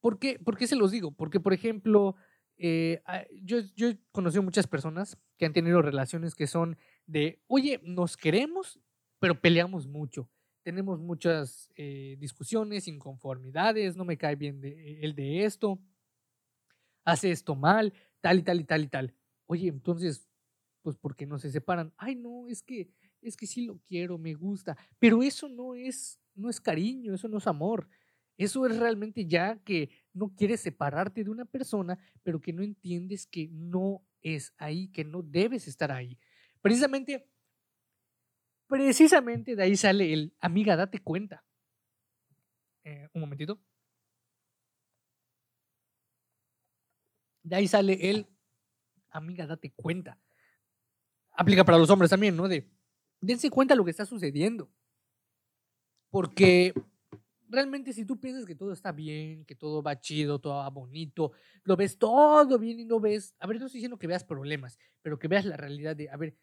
¿Por 0.00 0.18
qué, 0.18 0.38
¿Por 0.38 0.56
qué 0.56 0.66
se 0.66 0.76
los 0.76 0.90
digo? 0.90 1.12
Porque, 1.12 1.40
por 1.40 1.52
ejemplo, 1.52 2.16
eh, 2.58 3.00
ah, 3.06 3.24
yo, 3.42 3.60
yo 3.76 3.88
he 3.88 3.98
conocido 4.12 4.42
muchas 4.42 4.66
personas 4.66 5.16
que 5.36 5.46
han 5.46 5.52
tenido 5.52 5.80
relaciones 5.80 6.34
que 6.34 6.46
son 6.46 6.76
de, 7.06 7.40
oye, 7.46 7.80
nos 7.84 8.16
queremos, 8.16 8.80
pero 9.20 9.40
peleamos 9.40 9.86
mucho. 9.86 10.28
Tenemos 10.64 11.00
muchas 11.00 11.70
eh, 11.76 12.16
discusiones, 12.18 12.88
inconformidades, 12.88 13.96
no 13.96 14.04
me 14.04 14.18
cae 14.18 14.36
bien 14.36 14.60
de, 14.60 15.00
el 15.00 15.14
de 15.14 15.44
esto, 15.44 15.78
hace 17.04 17.30
esto 17.30 17.54
mal, 17.54 17.94
tal 18.20 18.40
y 18.40 18.42
tal 18.42 18.60
y 18.60 18.64
tal 18.64 18.82
y 18.82 18.88
tal. 18.88 19.14
Oye, 19.46 19.68
entonces, 19.68 20.28
pues, 20.82 20.96
¿por 20.96 21.16
qué 21.16 21.26
no 21.26 21.38
se 21.38 21.50
separan? 21.50 21.92
Ay, 21.96 22.16
no, 22.16 22.48
es 22.48 22.62
que, 22.62 22.90
es 23.22 23.36
que 23.36 23.46
sí 23.46 23.64
lo 23.66 23.78
quiero, 23.86 24.18
me 24.18 24.34
gusta, 24.34 24.76
pero 24.98 25.22
eso 25.22 25.48
no 25.48 25.74
es, 25.74 26.20
no 26.34 26.50
es 26.50 26.60
cariño, 26.60 27.14
eso 27.14 27.28
no 27.28 27.38
es 27.38 27.46
amor. 27.46 27.88
Eso 28.38 28.64
es 28.66 28.78
realmente 28.78 29.26
ya 29.26 29.58
que 29.64 29.90
no 30.12 30.32
quieres 30.34 30.60
separarte 30.60 31.24
de 31.24 31.30
una 31.30 31.44
persona, 31.44 31.98
pero 32.22 32.40
que 32.40 32.52
no 32.52 32.62
entiendes 32.62 33.26
que 33.26 33.48
no 33.50 34.06
es 34.22 34.54
ahí, 34.58 34.88
que 34.88 35.04
no 35.04 35.22
debes 35.22 35.66
estar 35.66 35.90
ahí. 35.90 36.16
Precisamente, 36.62 37.28
precisamente 38.68 39.56
de 39.56 39.62
ahí 39.64 39.76
sale 39.76 40.12
el 40.12 40.32
amiga, 40.38 40.76
date 40.76 41.00
cuenta. 41.00 41.44
Eh, 42.84 43.08
un 43.12 43.22
momentito. 43.22 43.58
De 47.42 47.56
ahí 47.56 47.66
sale 47.66 48.08
el 48.08 48.28
amiga, 49.10 49.48
date 49.48 49.72
cuenta. 49.72 50.16
Aplica 51.32 51.64
para 51.64 51.78
los 51.78 51.90
hombres 51.90 52.10
también, 52.10 52.36
¿no? 52.36 52.46
De 52.46 52.70
dense 53.20 53.50
cuenta 53.50 53.74
lo 53.74 53.84
que 53.84 53.90
está 53.90 54.06
sucediendo. 54.06 54.70
Porque 56.08 56.72
realmente 57.48 57.92
si 57.92 58.04
tú 58.04 58.18
piensas 58.20 58.44
que 58.44 58.54
todo 58.54 58.72
está 58.72 58.92
bien, 58.92 59.44
que 59.44 59.54
todo 59.54 59.82
va 59.82 60.00
chido, 60.00 60.38
todo 60.38 60.54
va 60.54 60.70
bonito, 60.70 61.32
lo 61.64 61.76
ves 61.76 61.98
todo 61.98 62.58
bien 62.58 62.80
y 62.80 62.84
no 62.84 63.00
ves, 63.00 63.34
a 63.38 63.46
ver, 63.46 63.58
no 63.58 63.66
estoy 63.66 63.78
diciendo 63.78 63.98
que 63.98 64.06
veas 64.06 64.24
problemas, 64.24 64.78
pero 65.02 65.18
que 65.18 65.28
veas 65.28 65.44
la 65.44 65.56
realidad 65.56 65.96
de, 65.96 66.10
a 66.10 66.16
ver, 66.16 66.36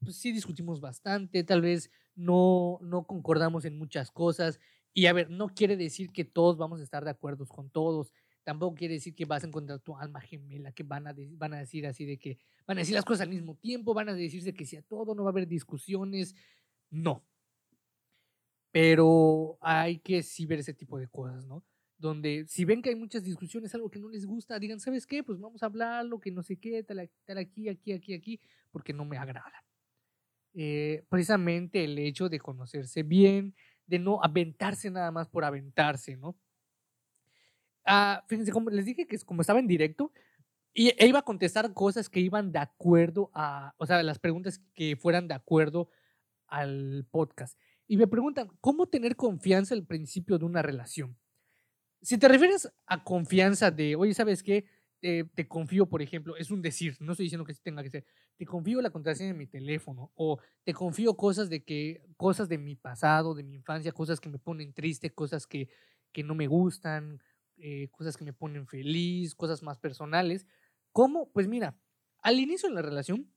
pues 0.00 0.16
sí 0.16 0.32
discutimos 0.32 0.80
bastante, 0.80 1.44
tal 1.44 1.60
vez 1.60 1.90
no, 2.14 2.78
no 2.82 3.06
concordamos 3.06 3.64
en 3.64 3.78
muchas 3.78 4.10
cosas 4.10 4.60
y 4.92 5.06
a 5.06 5.12
ver, 5.12 5.30
no 5.30 5.48
quiere 5.48 5.76
decir 5.76 6.10
que 6.10 6.24
todos 6.24 6.56
vamos 6.56 6.80
a 6.80 6.84
estar 6.84 7.04
de 7.04 7.10
acuerdo 7.10 7.46
con 7.46 7.70
todos, 7.70 8.12
tampoco 8.44 8.76
quiere 8.76 8.94
decir 8.94 9.14
que 9.14 9.24
vas 9.24 9.44
a 9.44 9.46
encontrar 9.48 9.80
tu 9.80 9.96
alma 9.96 10.20
gemela, 10.20 10.72
que 10.72 10.84
van 10.84 11.06
a, 11.06 11.14
van 11.32 11.54
a 11.54 11.58
decir 11.58 11.86
así 11.86 12.04
de 12.04 12.18
que 12.18 12.38
van 12.66 12.78
a 12.78 12.80
decir 12.80 12.94
las 12.94 13.04
cosas 13.04 13.22
al 13.22 13.28
mismo 13.28 13.56
tiempo, 13.56 13.92
van 13.92 14.08
a 14.08 14.14
decirse 14.14 14.54
que 14.54 14.64
si 14.64 14.76
a 14.76 14.82
todo 14.82 15.14
no 15.14 15.24
va 15.24 15.30
a 15.30 15.32
haber 15.32 15.48
discusiones, 15.48 16.34
no, 16.90 17.24
pero 18.76 19.56
hay 19.62 20.00
que 20.00 20.22
sí 20.22 20.44
ver 20.44 20.58
ese 20.58 20.74
tipo 20.74 20.98
de 20.98 21.08
cosas, 21.08 21.46
¿no? 21.46 21.64
Donde 21.96 22.44
si 22.46 22.66
ven 22.66 22.82
que 22.82 22.90
hay 22.90 22.94
muchas 22.94 23.24
discusiones, 23.24 23.74
algo 23.74 23.88
que 23.88 23.98
no 23.98 24.10
les 24.10 24.26
gusta, 24.26 24.58
digan, 24.58 24.80
¿sabes 24.80 25.06
qué? 25.06 25.24
Pues 25.24 25.40
vamos 25.40 25.62
a 25.62 25.66
hablarlo, 25.66 26.20
que 26.20 26.30
no 26.30 26.42
sé 26.42 26.58
qué, 26.58 26.82
tal, 26.82 26.98
aquí, 26.98 27.70
aquí, 27.70 27.94
aquí, 27.94 28.12
aquí, 28.12 28.38
porque 28.70 28.92
no 28.92 29.06
me 29.06 29.16
agrada. 29.16 29.64
Eh, 30.52 31.06
precisamente 31.08 31.84
el 31.84 31.98
hecho 31.98 32.28
de 32.28 32.38
conocerse 32.38 33.02
bien, 33.02 33.54
de 33.86 33.98
no 33.98 34.22
aventarse 34.22 34.90
nada 34.90 35.10
más 35.10 35.26
por 35.26 35.46
aventarse, 35.46 36.18
¿no? 36.18 36.36
Ah, 37.86 38.26
fíjense, 38.28 38.52
como 38.52 38.68
les 38.68 38.84
dije 38.84 39.06
que 39.06 39.18
como 39.20 39.40
estaba 39.40 39.58
en 39.58 39.68
directo, 39.68 40.12
y 40.74 40.90
e 40.98 41.06
iba 41.06 41.20
a 41.20 41.24
contestar 41.24 41.72
cosas 41.72 42.10
que 42.10 42.20
iban 42.20 42.52
de 42.52 42.58
acuerdo 42.58 43.30
a, 43.32 43.74
o 43.78 43.86
sea, 43.86 44.02
las 44.02 44.18
preguntas 44.18 44.60
que 44.74 44.96
fueran 44.96 45.28
de 45.28 45.34
acuerdo 45.34 45.88
al 46.46 47.06
podcast. 47.10 47.58
Y 47.88 47.96
me 47.96 48.06
preguntan, 48.06 48.50
¿cómo 48.60 48.86
tener 48.86 49.16
confianza 49.16 49.74
al 49.74 49.84
principio 49.84 50.38
de 50.38 50.44
una 50.44 50.62
relación? 50.62 51.16
Si 52.02 52.18
te 52.18 52.28
refieres 52.28 52.72
a 52.86 53.04
confianza 53.04 53.70
de, 53.70 53.96
oye, 53.96 54.14
¿sabes 54.14 54.42
qué? 54.42 54.66
te 55.00 55.46
confío, 55.46 55.86
por 55.86 56.02
ejemplo, 56.02 56.36
es 56.36 56.50
un 56.50 56.62
decir, 56.62 56.96
no 56.98 57.12
estoy 57.12 57.26
diciendo 57.26 57.44
que 57.44 57.54
tenga 57.54 57.82
que 57.82 57.90
ser, 57.90 58.04
te 58.36 58.44
confío 58.44 58.80
la 58.80 58.90
contraseña 58.90 59.32
de 59.32 59.38
mi 59.38 59.46
teléfono 59.46 60.10
o 60.14 60.40
te 60.64 60.74
confío 60.74 61.16
cosas 61.16 61.48
de 61.48 61.62
que, 61.62 62.02
cosas 62.16 62.48
de 62.48 62.58
mi 62.58 62.74
pasado, 62.74 63.34
de 63.34 63.44
mi 63.44 63.54
infancia, 63.54 63.92
cosas 63.92 64.20
que 64.20 64.28
me 64.28 64.38
ponen 64.38 64.72
triste, 64.72 65.10
cosas 65.10 65.46
que, 65.46 65.68
que 66.12 66.24
no 66.24 66.34
me 66.34 66.46
gustan, 66.48 67.22
eh, 67.56 67.88
cosas 67.92 68.16
que 68.16 68.24
me 68.24 68.32
ponen 68.32 68.66
feliz, 68.66 69.34
cosas 69.34 69.62
más 69.62 69.78
personales. 69.78 70.46
¿Cómo? 70.92 71.30
Pues 71.30 71.46
mira, 71.46 71.78
al 72.22 72.40
inicio 72.40 72.68
de 72.68 72.74
la 72.74 72.82
relación, 72.82 73.32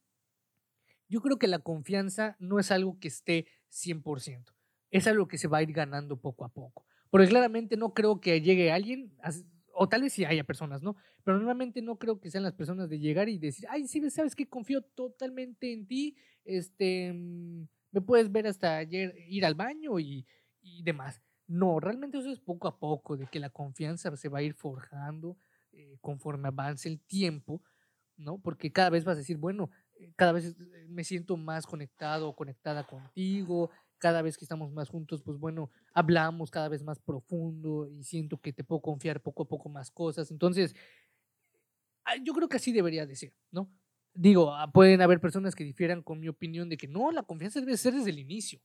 yo 1.08 1.22
creo 1.22 1.40
que 1.40 1.48
la 1.48 1.60
confianza 1.60 2.36
no 2.40 2.60
es 2.60 2.72
algo 2.72 3.00
que 3.00 3.08
esté 3.08 3.48
100%, 3.70 4.54
es 4.92 5.08
algo 5.08 5.28
que 5.28 5.38
se 5.38 5.48
va 5.48 5.60
a 5.60 5.64
ir 5.64 5.74
ganando 5.74 6.20
poco 6.20 6.46
a 6.46 6.50
poco. 6.50 6.86
Porque 7.10 7.28
claramente 7.28 7.78
no 7.78 7.94
creo 7.94 8.20
que 8.20 8.42
llegue 8.42 8.72
alguien, 8.72 9.14
o 9.74 9.88
tal 9.90 10.02
vez 10.02 10.14
sí 10.14 10.26
haya 10.26 10.44
personas, 10.44 10.82
¿no? 10.82 10.96
Pero 11.24 11.38
normalmente 11.38 11.82
no 11.82 11.98
creo 11.98 12.20
que 12.20 12.30
sean 12.30 12.44
las 12.44 12.54
personas 12.54 12.90
de 12.90 13.00
llegar 13.00 13.30
y 13.30 13.38
decir, 13.38 13.66
ay, 13.70 13.88
sí, 13.88 14.08
sabes 14.10 14.36
que 14.36 14.48
confío 14.48 14.82
totalmente 14.82 15.72
en 15.72 15.88
ti, 15.88 16.18
este, 16.44 17.14
mm, 17.14 17.68
me 17.92 18.02
puedes 18.02 18.32
ver 18.32 18.48
hasta 18.48 18.78
ayer 18.78 19.16
ir 19.28 19.46
al 19.46 19.56
baño 19.56 20.00
y, 20.00 20.26
demás. 20.84 21.22
No, 21.48 21.80
realmente 21.80 22.20
eso 22.20 22.30
es 22.30 22.40
poco 22.40 22.68
a 22.68 22.78
poco, 22.78 23.18
de 23.18 23.28
que 23.28 23.40
la 23.40 23.50
confianza 23.50 24.16
se 24.16 24.30
va 24.30 24.40
a 24.40 24.44
ir 24.44 24.54
forjando 24.54 25.38
eh, 25.72 25.98
conforme 26.02 26.48
avance 26.48 26.88
el 26.88 27.00
tiempo, 27.00 27.64
¿no? 28.18 28.38
Porque 28.40 28.72
cada 28.72 28.92
vez 28.92 29.04
vas 29.04 29.16
a 29.16 29.20
decir, 29.20 29.38
bueno, 29.38 29.72
cada 30.16 30.32
vez 30.32 30.56
eh, 30.60 30.86
me 30.90 31.04
siento 31.04 31.38
más 31.38 31.66
conectado 31.66 32.30
o 32.30 32.36
conectada 32.36 32.86
contigo, 32.86 33.70
cada 33.98 34.22
vez 34.22 34.38
que 34.38 34.46
estamos 34.46 34.72
más 34.72 34.90
juntos, 34.90 35.22
pues 35.22 35.38
bueno, 35.38 35.70
hablamos 35.94 36.50
cada 36.50 36.70
vez 36.70 36.84
más 36.84 37.00
profundo 37.00 37.88
y 37.88 38.04
siento 38.04 38.40
que 38.40 38.54
te 38.54 38.64
puedo 38.64 38.82
confiar 38.82 39.22
poco 39.22 39.44
a 39.44 39.48
poco 39.48 39.70
más 39.70 39.92
cosas. 39.92 40.32
Entonces, 40.32 40.74
ah, 42.06 42.16
yo 42.24 42.34
creo 42.34 42.48
que 42.48 42.58
así 42.58 42.72
debería 42.72 43.06
de 43.06 43.16
ser, 43.16 43.34
¿no? 43.52 43.70
Digo, 44.14 44.54
ah, 44.54 44.72
pueden 44.72 45.02
haber 45.02 45.20
personas 45.20 45.54
que 45.54 45.64
difieran 45.64 46.02
con 46.02 46.20
mi 46.20 46.30
opinión 46.30 46.70
de 46.70 46.78
que 46.78 46.88
no, 46.88 47.12
la 47.12 47.24
confianza 47.24 47.60
debe 47.60 47.78
ser 47.78 47.94
desde 47.94 48.10
el 48.10 48.20
inicio. 48.20 48.60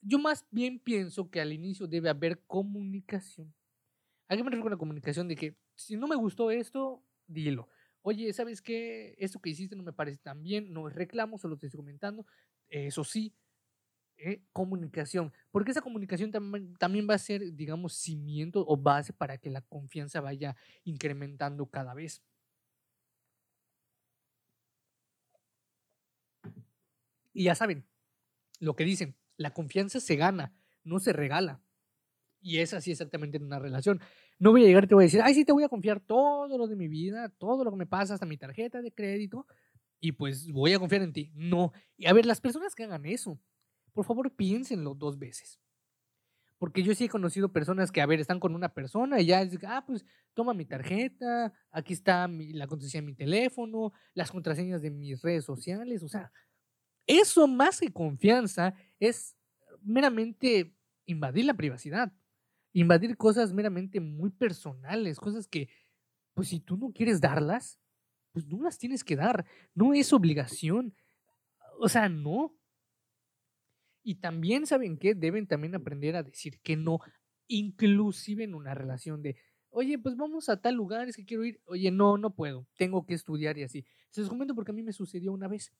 Yo 0.00 0.18
más 0.18 0.46
bien 0.50 0.78
pienso 0.78 1.30
que 1.30 1.40
al 1.40 1.52
inicio 1.52 1.86
debe 1.86 2.10
haber 2.10 2.42
comunicación. 2.46 3.54
¿A 4.28 4.36
qué 4.36 4.42
me 4.42 4.50
refiero 4.50 4.64
con 4.64 4.72
la 4.72 4.78
comunicación? 4.78 5.28
De 5.28 5.36
que 5.36 5.56
si 5.74 5.96
no 5.96 6.08
me 6.08 6.16
gustó 6.16 6.50
esto, 6.50 7.02
dilo 7.26 7.68
oye, 8.04 8.32
¿sabes 8.34 8.60
qué? 8.62 9.16
Esto 9.18 9.40
que 9.40 9.50
hiciste 9.50 9.74
no 9.76 9.82
me 9.82 9.92
parece 9.92 10.18
tan 10.18 10.42
bien, 10.42 10.72
no 10.72 10.88
es 10.88 10.94
reclamo, 10.94 11.38
solo 11.38 11.56
te 11.56 11.66
estoy 11.66 11.78
comentando. 11.78 12.26
Eso 12.68 13.02
sí, 13.02 13.34
eh, 14.18 14.42
comunicación, 14.52 15.32
porque 15.50 15.72
esa 15.72 15.80
comunicación 15.82 16.30
también 16.30 17.08
va 17.10 17.14
a 17.14 17.18
ser, 17.18 17.54
digamos, 17.54 17.94
cimiento 17.94 18.64
o 18.66 18.76
base 18.76 19.12
para 19.14 19.38
que 19.38 19.50
la 19.50 19.62
confianza 19.62 20.20
vaya 20.20 20.54
incrementando 20.84 21.66
cada 21.66 21.94
vez. 21.94 22.22
Y 27.32 27.44
ya 27.44 27.54
saben, 27.54 27.86
lo 28.60 28.76
que 28.76 28.84
dicen, 28.84 29.16
la 29.36 29.52
confianza 29.52 30.00
se 30.00 30.16
gana, 30.16 30.54
no 30.84 31.00
se 31.00 31.12
regala. 31.12 31.62
Y 32.40 32.58
es 32.58 32.74
así 32.74 32.92
exactamente 32.92 33.38
en 33.38 33.44
una 33.44 33.58
relación. 33.58 34.00
No 34.44 34.50
voy 34.50 34.62
a 34.62 34.66
llegar 34.66 34.84
y 34.84 34.86
te 34.88 34.94
voy 34.94 35.04
a 35.04 35.06
decir, 35.06 35.22
ay, 35.22 35.32
sí, 35.32 35.46
te 35.46 35.52
voy 35.52 35.64
a 35.64 35.70
confiar 35.70 36.00
todo 36.00 36.58
lo 36.58 36.66
de 36.66 36.76
mi 36.76 36.86
vida, 36.86 37.30
todo 37.38 37.64
lo 37.64 37.70
que 37.70 37.78
me 37.78 37.86
pasa, 37.86 38.12
hasta 38.12 38.26
mi 38.26 38.36
tarjeta 38.36 38.82
de 38.82 38.92
crédito, 38.92 39.46
y 40.00 40.12
pues 40.12 40.52
voy 40.52 40.74
a 40.74 40.78
confiar 40.78 41.00
en 41.00 41.14
ti. 41.14 41.32
No. 41.34 41.72
Y 41.96 42.04
a 42.04 42.12
ver, 42.12 42.26
las 42.26 42.42
personas 42.42 42.74
que 42.74 42.84
hagan 42.84 43.06
eso, 43.06 43.40
por 43.94 44.04
favor 44.04 44.30
piénsenlo 44.36 44.94
dos 44.94 45.18
veces. 45.18 45.62
Porque 46.58 46.82
yo 46.82 46.94
sí 46.94 47.06
he 47.06 47.08
conocido 47.08 47.54
personas 47.54 47.90
que, 47.90 48.02
a 48.02 48.06
ver, 48.06 48.20
están 48.20 48.38
con 48.38 48.54
una 48.54 48.68
persona 48.74 49.18
y 49.18 49.24
ya 49.24 49.40
es, 49.40 49.58
ah, 49.66 49.82
pues 49.86 50.04
toma 50.34 50.52
mi 50.52 50.66
tarjeta, 50.66 51.54
aquí 51.70 51.94
está 51.94 52.28
la 52.28 52.66
contraseña 52.66 53.00
de 53.00 53.06
mi 53.06 53.14
teléfono, 53.14 53.94
las 54.12 54.30
contraseñas 54.30 54.82
de 54.82 54.90
mis 54.90 55.22
redes 55.22 55.46
sociales. 55.46 56.02
O 56.02 56.08
sea, 56.08 56.30
eso 57.06 57.48
más 57.48 57.80
que 57.80 57.90
confianza 57.90 58.74
es 59.00 59.38
meramente 59.80 60.76
invadir 61.06 61.46
la 61.46 61.54
privacidad, 61.54 62.12
invadir 62.74 63.16
cosas 63.16 63.54
meramente 63.54 64.00
muy 64.00 64.30
personales, 64.30 65.18
cosas 65.18 65.46
que, 65.46 65.68
pues 66.34 66.48
si 66.48 66.60
tú 66.60 66.76
no 66.76 66.92
quieres 66.92 67.20
darlas, 67.20 67.80
pues 68.32 68.46
no 68.46 68.62
las 68.62 68.78
tienes 68.78 69.04
que 69.04 69.16
dar, 69.16 69.46
no 69.74 69.94
es 69.94 70.12
obligación, 70.12 70.94
o 71.78 71.88
sea, 71.88 72.08
no. 72.08 72.54
Y 74.02 74.16
también, 74.16 74.66
¿saben 74.66 74.98
qué? 74.98 75.14
Deben 75.14 75.46
también 75.46 75.74
aprender 75.76 76.16
a 76.16 76.24
decir 76.24 76.58
que 76.60 76.76
no, 76.76 76.98
inclusive 77.46 78.44
en 78.44 78.54
una 78.54 78.74
relación 78.74 79.22
de, 79.22 79.36
oye, 79.70 79.98
pues 79.98 80.16
vamos 80.16 80.48
a 80.48 80.60
tal 80.60 80.74
lugar, 80.74 81.08
es 81.08 81.16
que 81.16 81.24
quiero 81.24 81.44
ir, 81.44 81.60
oye, 81.66 81.90
no, 81.92 82.18
no 82.18 82.34
puedo, 82.34 82.66
tengo 82.76 83.06
que 83.06 83.14
estudiar 83.14 83.56
y 83.56 83.62
así. 83.62 83.86
Se 84.10 84.20
los 84.20 84.30
comento 84.30 84.54
porque 84.54 84.72
a 84.72 84.74
mí 84.74 84.82
me 84.82 84.92
sucedió 84.92 85.32
una 85.32 85.46
vez. 85.48 85.72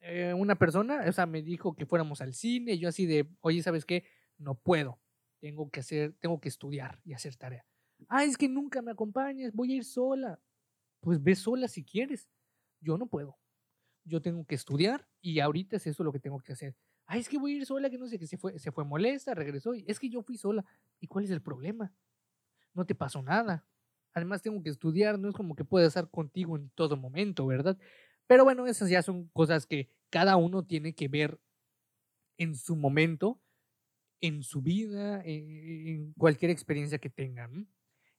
Eh, 0.00 0.34
una 0.34 0.56
persona, 0.56 1.04
o 1.08 1.12
sea, 1.12 1.26
me 1.26 1.42
dijo 1.42 1.74
que 1.74 1.86
fuéramos 1.86 2.20
al 2.20 2.34
cine, 2.34 2.78
yo 2.78 2.88
así 2.88 3.06
de, 3.06 3.28
oye, 3.40 3.62
¿sabes 3.62 3.86
qué? 3.86 4.04
No 4.36 4.56
puedo, 4.56 5.00
tengo 5.42 5.68
que 5.70 5.80
hacer, 5.80 6.14
tengo 6.20 6.40
que 6.40 6.48
estudiar 6.48 7.00
y 7.04 7.14
hacer 7.14 7.34
tarea. 7.34 7.66
Ah, 8.08 8.22
es 8.22 8.36
que 8.36 8.48
nunca 8.48 8.80
me 8.80 8.92
acompañas, 8.92 9.52
voy 9.52 9.72
a 9.72 9.76
ir 9.76 9.84
sola. 9.84 10.40
Pues 11.00 11.20
ve 11.20 11.34
sola 11.34 11.66
si 11.66 11.82
quieres. 11.82 12.28
Yo 12.80 12.96
no 12.96 13.08
puedo. 13.08 13.36
Yo 14.04 14.22
tengo 14.22 14.44
que 14.44 14.54
estudiar 14.54 15.08
y 15.20 15.40
ahorita 15.40 15.76
es 15.76 15.88
eso 15.88 16.04
lo 16.04 16.12
que 16.12 16.20
tengo 16.20 16.38
que 16.38 16.52
hacer. 16.52 16.76
Ah, 17.06 17.18
es 17.18 17.28
que 17.28 17.38
voy 17.38 17.54
a 17.54 17.56
ir 17.56 17.66
sola, 17.66 17.90
que 17.90 17.98
no 17.98 18.06
sé, 18.06 18.20
que 18.20 18.28
se 18.28 18.38
fue, 18.38 18.56
se 18.60 18.70
fue 18.70 18.84
molesta, 18.84 19.34
regresó. 19.34 19.74
Y 19.74 19.84
es 19.88 19.98
que 19.98 20.08
yo 20.08 20.22
fui 20.22 20.36
sola. 20.36 20.64
¿Y 21.00 21.08
cuál 21.08 21.24
es 21.24 21.32
el 21.32 21.42
problema? 21.42 21.92
No 22.72 22.86
te 22.86 22.94
pasó 22.94 23.20
nada. 23.20 23.66
Además 24.14 24.42
tengo 24.42 24.62
que 24.62 24.70
estudiar, 24.70 25.18
no 25.18 25.28
es 25.28 25.34
como 25.34 25.56
que 25.56 25.64
pueda 25.64 25.88
estar 25.88 26.08
contigo 26.08 26.56
en 26.56 26.70
todo 26.70 26.96
momento, 26.96 27.46
¿verdad? 27.46 27.76
Pero 28.28 28.44
bueno, 28.44 28.68
esas 28.68 28.88
ya 28.90 29.02
son 29.02 29.26
cosas 29.30 29.66
que 29.66 29.90
cada 30.08 30.36
uno 30.36 30.64
tiene 30.64 30.94
que 30.94 31.08
ver 31.08 31.40
en 32.38 32.54
su 32.54 32.76
momento, 32.76 33.41
en 34.22 34.42
su 34.42 34.62
vida, 34.62 35.22
e, 35.26 35.92
en 35.94 36.14
cualquier 36.14 36.50
experiencia 36.50 36.98
que 36.98 37.10
tengan. 37.10 37.68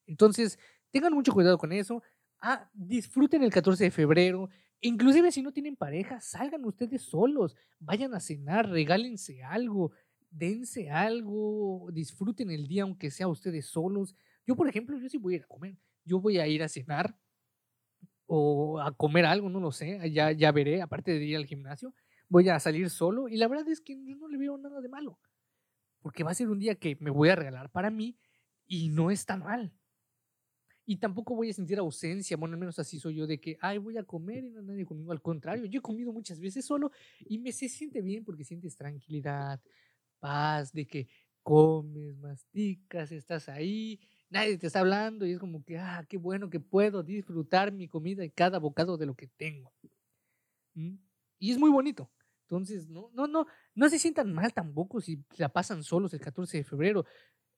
Entonces, 0.06 0.60
tengan 0.92 1.14
mucho 1.14 1.34
cuidado 1.34 1.58
con 1.58 1.72
eso. 1.72 2.04
Ah, 2.40 2.70
disfruten 2.74 3.42
el 3.44 3.52
14 3.52 3.86
de 3.86 3.92
febrero. 3.92 4.50
Inclusive 4.82 5.32
si 5.32 5.42
no 5.42 5.52
tienen 5.54 5.76
pareja, 5.76 6.20
salgan 6.22 6.66
ustedes 6.66 7.04
solos, 7.04 7.56
vayan 7.80 8.14
a 8.14 8.20
cenar, 8.20 8.70
regálense 8.70 9.42
algo, 9.44 9.94
dense 10.30 10.90
algo, 10.92 11.90
disfruten 11.92 12.52
el 12.52 12.68
día 12.68 12.84
aunque 12.84 13.10
sea 13.10 13.28
ustedes 13.30 13.66
solos. 13.68 14.16
Yo, 14.46 14.56
por 14.56 14.68
ejemplo, 14.68 14.98
yo 15.00 15.10
sí 15.10 15.18
voy 15.18 15.36
a 15.36 15.38
ir 15.38 15.44
a 15.44 15.48
comer. 15.48 15.78
Yo 16.06 16.20
voy 16.20 16.38
a 16.38 16.48
ir 16.48 16.62
a 16.64 16.70
cenar 16.70 17.18
o 18.26 18.80
a 18.82 18.92
comer 18.92 19.26
algo, 19.26 19.50
no 19.50 19.60
lo 19.60 19.72
sé, 19.72 20.00
ya, 20.12 20.32
ya 20.32 20.52
veré, 20.52 20.82
aparte 20.82 21.12
de 21.12 21.24
ir 21.26 21.38
al 21.38 21.46
gimnasio, 21.46 21.94
voy 22.30 22.50
a 22.50 22.60
salir 22.60 22.90
solo 22.90 23.28
y 23.28 23.38
la 23.38 23.48
verdad 23.48 23.68
es 23.70 23.82
que 23.82 23.94
yo 24.06 24.16
no 24.16 24.28
le 24.28 24.38
veo 24.38 24.58
nada 24.58 24.82
de 24.82 24.90
malo, 24.90 25.20
porque 26.04 26.24
va 26.24 26.30
a 26.30 26.36
ser 26.36 26.50
un 26.50 26.60
día 26.60 26.76
que 26.76 26.96
me 27.00 27.10
voy 27.10 27.30
a 27.30 27.36
regalar 27.36 27.72
para 27.72 27.90
mí 27.90 28.20
y 28.68 28.90
no 28.90 29.10
está 29.10 29.36
mal. 29.36 29.74
Y 30.86 30.98
tampoco 30.98 31.36
voy 31.36 31.50
a 31.50 31.54
sentir 31.54 31.80
ausencia, 31.80 32.38
bueno, 32.38 32.54
al 32.54 32.60
menos 32.60 32.78
así 32.78 33.00
soy 33.00 33.16
yo, 33.16 33.26
de 33.26 33.40
que, 33.40 33.58
ay, 33.60 33.80
voy 33.80 33.98
a 33.98 34.04
comer 34.04 34.44
y 34.44 34.52
no 34.52 34.62
nadie 34.62 34.86
conmigo. 34.86 35.12
Al 35.12 35.22
contrario, 35.22 35.66
yo 35.66 35.80
he 35.80 35.82
comido 35.82 36.14
muchas 36.14 36.40
veces 36.40 36.66
solo 36.66 36.92
y 37.22 37.40
me 37.40 37.52
se 37.52 37.70
siente 37.70 38.02
bien 38.02 38.24
porque 38.24 38.44
sientes 38.44 38.76
tranquilidad, 38.76 39.60
paz, 40.20 40.72
de 40.74 40.86
que 40.86 41.08
comes, 41.42 42.16
masticas, 42.18 43.12
estás 43.12 43.50
ahí 43.50 44.00
nadie 44.34 44.58
te 44.58 44.68
está 44.68 44.80
hablando 44.80 45.26
y 45.26 45.32
es 45.32 45.40
como 45.40 45.64
que, 45.64 45.78
ah, 45.78 46.04
qué 46.10 46.18
bueno 46.18 46.50
que 46.50 46.60
puedo 46.60 47.04
disfrutar 47.04 47.72
mi 47.72 47.88
comida 47.88 48.26
y 48.26 48.32
cada 48.32 48.58
bocado 48.58 48.98
de 48.98 49.06
lo 49.06 49.16
que 49.16 49.28
tengo. 49.28 49.72
Y 50.74 51.52
es 51.52 51.58
muy 51.60 51.70
bonito. 51.70 52.10
Entonces, 52.56 52.90
no, 52.90 53.10
no, 53.14 53.28
no, 53.28 53.46
no 53.76 53.90
se 53.90 54.00
sientan 54.00 54.34
mal 54.34 54.54
tampoco 54.54 55.02
si 55.02 55.24
la 55.38 55.50
pasan 55.50 55.84
solos 55.84 56.14
el 56.14 56.20
14 56.20 56.58
de 56.58 56.64
febrero. 56.64 57.06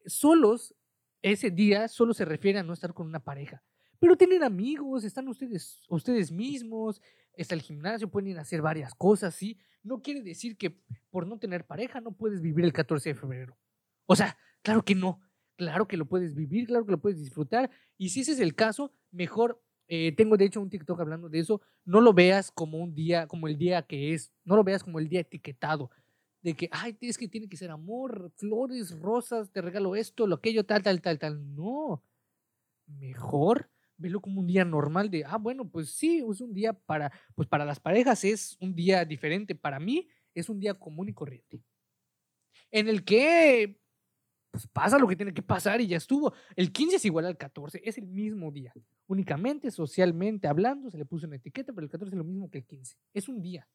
Solos, 0.06 0.76
ese 1.22 1.52
día 1.52 1.88
solo 1.88 2.14
se 2.14 2.26
refiere 2.26 2.60
a 2.60 2.64
no 2.64 2.74
estar 2.74 2.94
con 2.94 3.08
una 3.08 3.24
pareja. 3.24 3.64
Pero 4.00 4.18
tienen 4.18 4.44
amigos, 4.44 5.04
están 5.04 5.28
ustedes, 5.28 5.84
ustedes 5.90 6.32
mismos, 6.32 7.02
está 7.34 7.56
el 7.56 7.62
gimnasio, 7.62 8.10
pueden 8.10 8.32
ir 8.32 8.38
a 8.38 8.42
hacer 8.42 8.62
varias 8.62 8.94
cosas, 8.94 9.34
¿sí? 9.36 9.58
No 9.84 10.02
quiere 10.02 10.22
decir 10.22 10.58
que 10.58 10.82
por 11.10 11.28
no 11.28 11.38
tener 11.40 11.66
pareja 11.66 12.02
no 12.02 12.12
puedes 12.12 12.42
vivir 12.42 12.66
el 12.66 12.74
14 12.74 13.10
de 13.10 13.16
febrero. 13.16 13.58
O 14.06 14.16
sea, 14.16 14.38
claro 14.62 14.84
que 14.84 14.96
no 14.96 15.22
claro 15.56 15.88
que 15.88 15.98
lo 15.98 16.06
puedes 16.06 16.36
vivir, 16.36 16.68
claro 16.68 16.86
que 16.86 16.92
lo 16.92 17.02
puedes 17.02 17.20
disfrutar. 17.20 17.70
Y 17.98 18.10
si 18.10 18.22
ese 18.22 18.34
es 18.34 18.40
el 18.40 18.56
caso, 18.56 18.94
mejor, 19.12 19.62
eh, 19.88 20.14
tengo 20.16 20.38
de 20.38 20.46
hecho 20.46 20.62
un 20.62 20.70
TikTok 20.70 21.00
hablando 21.00 21.30
de 21.30 21.40
eso, 21.40 21.62
no 21.86 22.02
lo 22.02 22.14
veas 22.14 22.52
como 22.52 22.80
un 22.80 22.96
día, 22.96 23.28
como 23.28 23.48
el 23.48 23.58
día 23.58 23.84
que 23.84 24.14
es, 24.14 24.32
no 24.44 24.56
lo 24.56 24.64
veas 24.64 24.84
como 24.84 25.00
el 25.00 25.10
día 25.10 25.22
etiquetado, 25.22 25.92
de 26.42 26.56
que, 26.56 26.70
ay, 26.72 26.98
es 27.02 27.18
que 27.18 27.28
tiene 27.28 27.50
que 27.50 27.58
ser 27.58 27.72
amor, 27.72 28.32
flores, 28.36 28.98
rosas, 29.00 29.52
te 29.52 29.62
regalo 29.62 29.96
esto, 29.96 30.28
lo 30.28 30.36
aquello, 30.36 30.64
tal, 30.64 30.84
tal, 30.84 31.02
tal, 31.02 31.18
tal. 31.18 31.56
No, 31.56 32.04
mejor 32.86 33.70
velo 33.98 34.22
como 34.22 34.42
un 34.42 34.48
día 34.48 34.66
normal 34.66 35.10
de, 35.10 35.24
ah, 35.26 35.38
bueno, 35.38 35.68
pues 35.68 35.92
sí, 35.92 36.24
es 36.30 36.42
un 36.42 36.54
día 36.54 36.74
para, 36.74 37.12
pues 37.34 37.48
para 37.48 37.66
las 37.66 37.80
parejas 37.80 38.24
es 38.24 38.58
un 38.60 38.76
día 38.76 39.06
diferente, 39.06 39.56
para 39.56 39.80
mí 39.80 40.08
es 40.34 40.50
un 40.50 40.60
día 40.60 40.74
común 40.74 41.10
y 41.10 41.14
corriente, 41.14 41.62
en 42.72 42.90
el 42.90 43.04
que 43.04 43.80
pues 44.56 44.68
pasa 44.68 44.98
lo 44.98 45.06
que 45.06 45.18
tiene 45.18 45.34
que 45.34 45.42
pasar 45.42 45.82
y 45.82 45.88
ya 45.88 45.98
estuvo. 45.98 46.34
El 46.56 46.72
15 46.72 46.96
es 46.96 47.06
igual 47.06 47.26
al 47.26 47.36
14, 47.36 47.82
es 47.84 47.98
el 47.98 48.08
mismo 48.08 48.52
día. 48.52 48.74
Únicamente, 49.08 49.70
socialmente 49.70 50.48
hablando, 50.48 50.90
se 50.90 50.98
le 50.98 51.04
puso 51.04 51.28
una 51.28 51.36
etiqueta, 51.36 51.74
pero 51.74 51.84
el 51.84 51.92
14 51.92 52.16
es 52.16 52.18
lo 52.18 52.24
mismo 52.24 52.50
que 52.50 52.60
el 52.60 52.66
15. 52.66 52.96
Es 53.14 53.28
un 53.28 53.42
día 53.42 53.68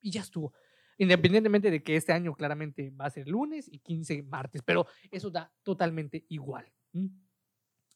y 0.00 0.10
ya 0.10 0.22
estuvo. 0.22 0.54
Independientemente 0.96 1.70
de 1.70 1.82
que 1.82 1.96
este 1.96 2.14
año 2.14 2.34
claramente 2.34 2.90
va 2.90 3.04
a 3.04 3.10
ser 3.10 3.28
lunes 3.28 3.68
y 3.70 3.78
15 3.80 4.22
martes, 4.22 4.62
pero 4.64 4.86
eso 5.10 5.30
da 5.30 5.52
totalmente 5.62 6.24
igual. 6.30 6.64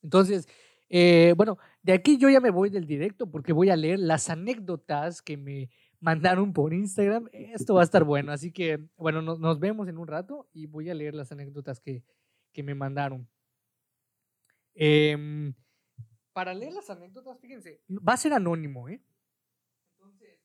Entonces, 0.03 0.47
eh, 0.91 1.33
bueno, 1.39 1.57
de 1.83 1.95
aquí 1.95 2.19
yo 2.19 2.29
ya 2.29 2.41
me 2.41 2.51
voy 2.51 2.69
del 2.69 2.87
directo 2.87 3.31
porque 3.31 3.55
voy 3.55 3.71
a 3.71 3.77
leer 3.77 3.99
las 3.99 4.29
anécdotas 4.29 5.23
que 5.23 5.39
me 5.39 5.71
mandaron 6.01 6.53
por 6.53 6.75
Instagram. 6.75 7.29
Esto 7.33 7.75
va 7.75 7.81
a 7.81 7.85
estar 7.85 8.05
bueno, 8.05 8.31
así 8.31 8.53
que 8.53 8.79
bueno, 8.99 9.23
nos 9.23 9.59
vemos 9.59 9.89
en 9.89 9.97
un 9.97 10.07
rato 10.07 10.49
y 10.53 10.67
voy 10.67 10.91
a 10.91 10.95
leer 10.95 11.15
las 11.15 11.33
anécdotas 11.33 11.81
que, 11.81 12.05
que 12.57 12.63
me 12.63 12.75
mandaron. 12.75 13.29
Em, 14.75 15.53
para 16.33 16.55
leer 16.55 16.73
las 16.73 16.89
anécdotas, 16.89 17.39
fíjense, 17.39 17.83
va 17.91 18.15
a 18.15 18.17
ser 18.17 18.33
anónimo, 18.33 18.89
¿eh? 18.89 19.03
Entonces, 19.99 20.41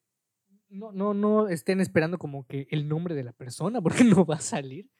no, 0.67 0.91
no, 0.91 1.13
no 1.13 1.47
estén 1.47 1.80
esperando 1.80 2.17
como 2.19 2.45
que 2.45 2.67
el 2.69 2.89
nombre 2.89 3.15
de 3.15 3.24
la 3.24 3.32
persona, 3.32 3.82
porque 3.82 4.04
no 4.04 4.26
va 4.26 4.36
a 4.36 4.41
salir. 4.41 4.91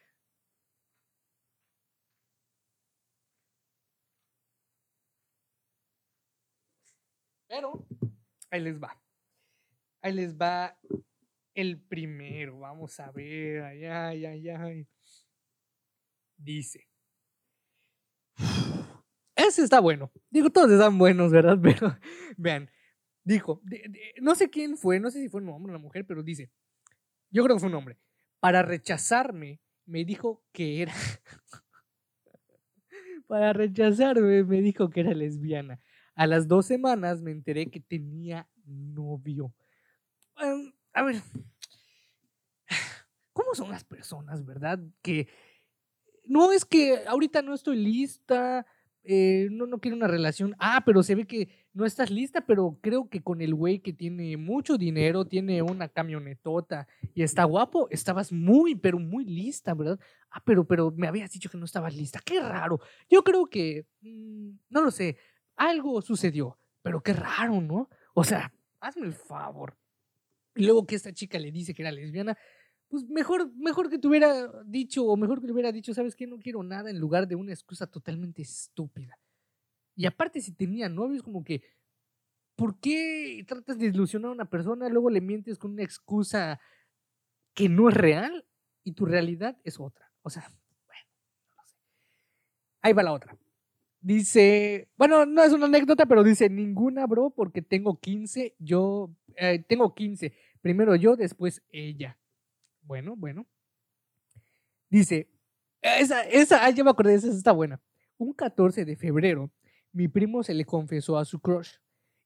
Pero, 7.46 7.86
ahí 8.50 8.60
les 8.62 8.82
va. 8.82 8.98
Ahí 10.00 10.14
les 10.14 10.34
va 10.34 10.78
el 11.54 11.78
primero. 11.78 12.60
Vamos 12.60 12.98
a 13.00 13.10
ver. 13.10 13.62
Ay, 13.64 13.84
ay, 14.24 14.48
ay. 14.48 14.88
Dice. 16.38 16.91
Ese 19.36 19.62
está 19.62 19.80
bueno. 19.80 20.10
Digo, 20.30 20.50
todos 20.50 20.70
están 20.70 20.98
buenos, 20.98 21.32
¿verdad? 21.32 21.58
Pero 21.62 21.98
vean, 22.36 22.70
dijo, 23.24 23.62
no 24.20 24.34
sé 24.34 24.50
quién 24.50 24.76
fue, 24.76 25.00
no 25.00 25.10
sé 25.10 25.20
si 25.20 25.28
fue 25.28 25.42
un 25.42 25.48
hombre 25.48 25.72
o 25.72 25.76
una 25.76 25.82
mujer, 25.82 26.06
pero 26.06 26.22
dice, 26.22 26.50
yo 27.30 27.44
creo 27.44 27.56
que 27.56 27.60
fue 27.60 27.68
un 27.68 27.76
hombre. 27.76 27.98
Para 28.40 28.62
rechazarme, 28.62 29.60
me 29.86 30.04
dijo 30.04 30.44
que 30.52 30.82
era... 30.82 30.92
Para 33.26 33.52
rechazarme, 33.52 34.44
me 34.44 34.60
dijo 34.60 34.90
que 34.90 35.00
era 35.00 35.14
lesbiana. 35.14 35.80
A 36.14 36.26
las 36.26 36.48
dos 36.48 36.66
semanas 36.66 37.22
me 37.22 37.30
enteré 37.30 37.70
que 37.70 37.80
tenía 37.80 38.46
novio. 38.66 39.54
Em, 40.38 40.72
a 40.92 41.02
ver, 41.02 41.22
¿cómo 43.32 43.54
son 43.54 43.70
las 43.70 43.84
personas, 43.84 44.44
verdad? 44.44 44.78
Que 45.00 45.28
no 46.24 46.52
es 46.52 46.64
que 46.64 47.00
ahorita 47.06 47.42
no 47.42 47.54
estoy 47.54 47.76
lista, 47.76 48.66
eh, 49.04 49.48
no, 49.50 49.66
no 49.66 49.80
quiero 49.80 49.96
una 49.96 50.06
relación. 50.06 50.54
Ah, 50.58 50.82
pero 50.84 51.02
se 51.02 51.14
ve 51.14 51.26
que 51.26 51.48
no 51.72 51.84
estás 51.84 52.10
lista, 52.10 52.42
pero 52.46 52.78
creo 52.80 53.08
que 53.08 53.22
con 53.22 53.40
el 53.40 53.54
güey 53.54 53.80
que 53.80 53.92
tiene 53.92 54.36
mucho 54.36 54.78
dinero, 54.78 55.24
tiene 55.24 55.62
una 55.62 55.88
camionetota 55.88 56.86
y 57.14 57.22
está 57.22 57.44
guapo, 57.44 57.88
estabas 57.90 58.30
muy, 58.32 58.74
pero 58.74 58.98
muy 58.98 59.24
lista, 59.24 59.74
¿verdad? 59.74 59.98
Ah, 60.30 60.42
pero, 60.44 60.64
pero 60.64 60.92
me 60.96 61.08
habías 61.08 61.30
dicho 61.32 61.50
que 61.50 61.58
no 61.58 61.64
estabas 61.64 61.96
lista. 61.96 62.20
Qué 62.24 62.40
raro. 62.40 62.80
Yo 63.10 63.24
creo 63.24 63.46
que, 63.46 63.86
mm, 64.02 64.50
no 64.70 64.82
lo 64.82 64.90
sé, 64.90 65.16
algo 65.56 66.00
sucedió, 66.02 66.58
pero 66.82 67.02
qué 67.02 67.12
raro, 67.12 67.60
¿no? 67.60 67.88
O 68.14 68.24
sea, 68.24 68.52
hazme 68.80 69.06
el 69.06 69.14
favor. 69.14 69.76
Luego 70.54 70.86
que 70.86 70.94
esta 70.94 71.12
chica 71.12 71.38
le 71.38 71.50
dice 71.50 71.74
que 71.74 71.82
era 71.82 71.90
lesbiana, 71.90 72.36
pues 72.92 73.08
mejor, 73.08 73.50
mejor 73.56 73.88
que 73.88 73.98
te 73.98 74.06
hubiera 74.06 74.62
dicho, 74.64 75.04
o 75.06 75.16
mejor 75.16 75.40
que 75.40 75.46
le 75.46 75.54
hubiera 75.54 75.72
dicho, 75.72 75.94
¿sabes 75.94 76.14
qué? 76.14 76.26
No 76.26 76.38
quiero 76.38 76.62
nada 76.62 76.90
en 76.90 77.00
lugar 77.00 77.26
de 77.26 77.34
una 77.34 77.52
excusa 77.52 77.86
totalmente 77.86 78.42
estúpida. 78.42 79.18
Y 79.96 80.04
aparte, 80.04 80.40
si 80.42 80.52
tenía 80.52 80.88
novios, 80.88 81.22
como 81.22 81.42
que, 81.42 81.62
¿por 82.54 82.78
qué 82.78 83.42
tratas 83.48 83.78
de 83.78 83.86
ilusionar 83.86 84.28
a 84.28 84.34
una 84.34 84.44
persona, 84.44 84.88
luego 84.90 85.08
le 85.08 85.22
mientes 85.22 85.58
con 85.58 85.72
una 85.72 85.82
excusa 85.82 86.60
que 87.54 87.70
no 87.70 87.88
es 87.88 87.94
real? 87.94 88.44
y 88.84 88.92
tu 88.92 89.06
realidad 89.06 89.56
es 89.64 89.78
otra. 89.78 90.10
O 90.22 90.30
sea, 90.30 90.42
bueno, 90.86 91.02
no 91.56 91.62
sé. 91.66 91.76
Ahí 92.82 92.92
va 92.92 93.02
la 93.02 93.12
otra. 93.12 93.36
Dice, 94.00 94.88
bueno, 94.96 95.24
no 95.26 95.42
es 95.42 95.52
una 95.52 95.66
anécdota, 95.66 96.06
pero 96.06 96.24
dice, 96.24 96.50
ninguna, 96.50 97.06
bro, 97.06 97.30
porque 97.30 97.62
tengo 97.62 98.00
15, 98.00 98.56
yo, 98.58 99.14
eh, 99.36 99.64
tengo 99.68 99.94
15, 99.94 100.32
primero 100.60 100.96
yo, 100.96 101.14
después 101.14 101.62
ella. 101.70 102.18
Bueno, 102.82 103.16
bueno. 103.16 103.46
Dice, 104.90 105.28
esa, 105.80 106.22
esa, 106.22 106.68
ya 106.70 106.84
me 106.84 106.90
acordé, 106.90 107.14
esa 107.14 107.28
está 107.28 107.52
buena. 107.52 107.80
Un 108.18 108.32
14 108.32 108.84
de 108.84 108.96
febrero, 108.96 109.50
mi 109.92 110.08
primo 110.08 110.42
se 110.42 110.54
le 110.54 110.64
confesó 110.64 111.16
a 111.16 111.24
su 111.24 111.40
crush 111.40 111.76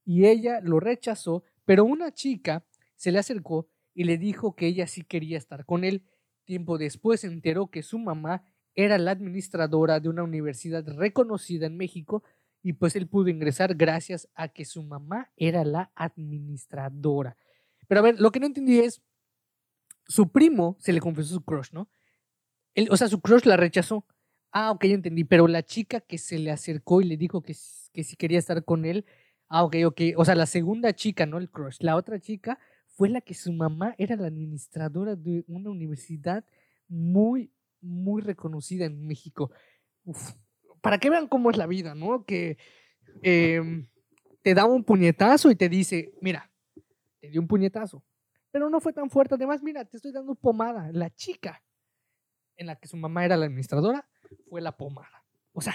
y 0.04 0.26
ella 0.26 0.60
lo 0.62 0.80
rechazó, 0.80 1.44
pero 1.64 1.84
una 1.84 2.12
chica 2.12 2.64
se 2.96 3.12
le 3.12 3.18
acercó 3.18 3.68
y 3.94 4.04
le 4.04 4.18
dijo 4.18 4.54
que 4.54 4.66
ella 4.66 4.86
sí 4.86 5.02
quería 5.02 5.38
estar 5.38 5.64
con 5.64 5.84
él. 5.84 6.04
Tiempo 6.44 6.78
después 6.78 7.20
se 7.20 7.28
enteró 7.28 7.68
que 7.68 7.82
su 7.82 7.98
mamá 7.98 8.44
era 8.74 8.98
la 8.98 9.10
administradora 9.10 10.00
de 10.00 10.08
una 10.08 10.22
universidad 10.22 10.86
reconocida 10.86 11.66
en 11.66 11.76
México 11.76 12.22
y 12.62 12.74
pues 12.74 12.94
él 12.94 13.08
pudo 13.08 13.28
ingresar 13.28 13.74
gracias 13.74 14.28
a 14.34 14.48
que 14.48 14.64
su 14.64 14.82
mamá 14.82 15.30
era 15.36 15.64
la 15.64 15.92
administradora. 15.94 17.36
Pero 17.88 18.00
a 18.00 18.02
ver, 18.02 18.20
lo 18.20 18.30
que 18.32 18.40
no 18.40 18.46
entendí 18.46 18.80
es, 18.80 19.02
su 20.06 20.30
primo 20.30 20.76
se 20.78 20.92
le 20.92 21.00
confesó 21.00 21.34
su 21.34 21.44
crush, 21.44 21.72
¿no? 21.72 21.88
o 22.90 22.96
sea, 22.96 23.08
su 23.08 23.20
crush 23.20 23.44
la 23.44 23.56
rechazó. 23.56 24.04
Ah, 24.52 24.70
ok, 24.70 24.84
ya 24.84 24.94
entendí, 24.94 25.24
pero 25.24 25.48
la 25.48 25.62
chica 25.62 26.00
que 26.00 26.18
se 26.18 26.38
le 26.38 26.50
acercó 26.50 27.00
y 27.00 27.04
le 27.04 27.16
dijo 27.16 27.42
que, 27.42 27.54
que 27.92 28.04
si 28.04 28.16
quería 28.16 28.38
estar 28.38 28.64
con 28.64 28.84
él, 28.84 29.04
ah, 29.48 29.64
ok, 29.64 29.76
ok, 29.86 30.00
o 30.16 30.24
sea, 30.24 30.34
la 30.34 30.46
segunda 30.46 30.94
chica, 30.94 31.26
no 31.26 31.38
el 31.38 31.50
crush, 31.50 31.78
la 31.80 31.96
otra 31.96 32.20
chica 32.20 32.58
fue 32.86 33.08
la 33.10 33.20
que 33.20 33.34
su 33.34 33.52
mamá 33.52 33.94
era 33.98 34.16
la 34.16 34.28
administradora 34.28 35.16
de 35.16 35.44
una 35.48 35.70
universidad 35.70 36.44
muy, 36.88 37.50
muy 37.80 38.22
reconocida 38.22 38.86
en 38.86 39.06
México. 39.06 39.50
para 40.80 40.98
que 40.98 41.10
vean 41.10 41.28
cómo 41.28 41.50
es 41.50 41.56
la 41.56 41.66
vida, 41.66 41.94
¿no? 41.94 42.24
Que 42.24 42.56
em, 43.22 43.86
te 44.42 44.54
da 44.54 44.64
un 44.64 44.84
puñetazo 44.84 45.50
y 45.50 45.56
te 45.56 45.68
dice, 45.68 46.14
mira, 46.20 46.50
te 47.20 47.28
dio 47.28 47.40
un 47.40 47.48
puñetazo, 47.48 48.02
pero 48.56 48.70
no 48.70 48.80
fue 48.80 48.94
tan 48.94 49.10
fuerte. 49.10 49.34
Además, 49.34 49.62
mira, 49.62 49.84
te 49.84 49.98
estoy 49.98 50.12
dando 50.12 50.34
pomada. 50.34 50.88
La 50.90 51.14
chica 51.14 51.62
en 52.56 52.68
la 52.68 52.76
que 52.76 52.88
su 52.88 52.96
mamá 52.96 53.22
era 53.22 53.36
la 53.36 53.44
administradora 53.44 54.08
fue 54.48 54.62
la 54.62 54.74
pomada. 54.74 55.26
O 55.52 55.60
sea, 55.60 55.74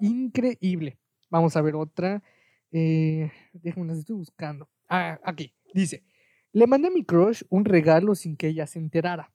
increíble. 0.00 0.98
Vamos 1.28 1.58
a 1.58 1.60
ver 1.60 1.74
otra. 1.74 2.22
Eh, 2.70 3.30
déjenme, 3.52 3.88
las 3.88 3.98
estoy 3.98 4.16
buscando. 4.16 4.66
Ah, 4.88 5.20
aquí. 5.22 5.52
Dice, 5.74 6.04
le 6.52 6.66
mandé 6.66 6.88
a 6.88 6.90
mi 6.90 7.04
crush 7.04 7.42
un 7.50 7.66
regalo 7.66 8.14
sin 8.14 8.38
que 8.38 8.46
ella 8.46 8.66
se 8.66 8.78
enterara 8.78 9.30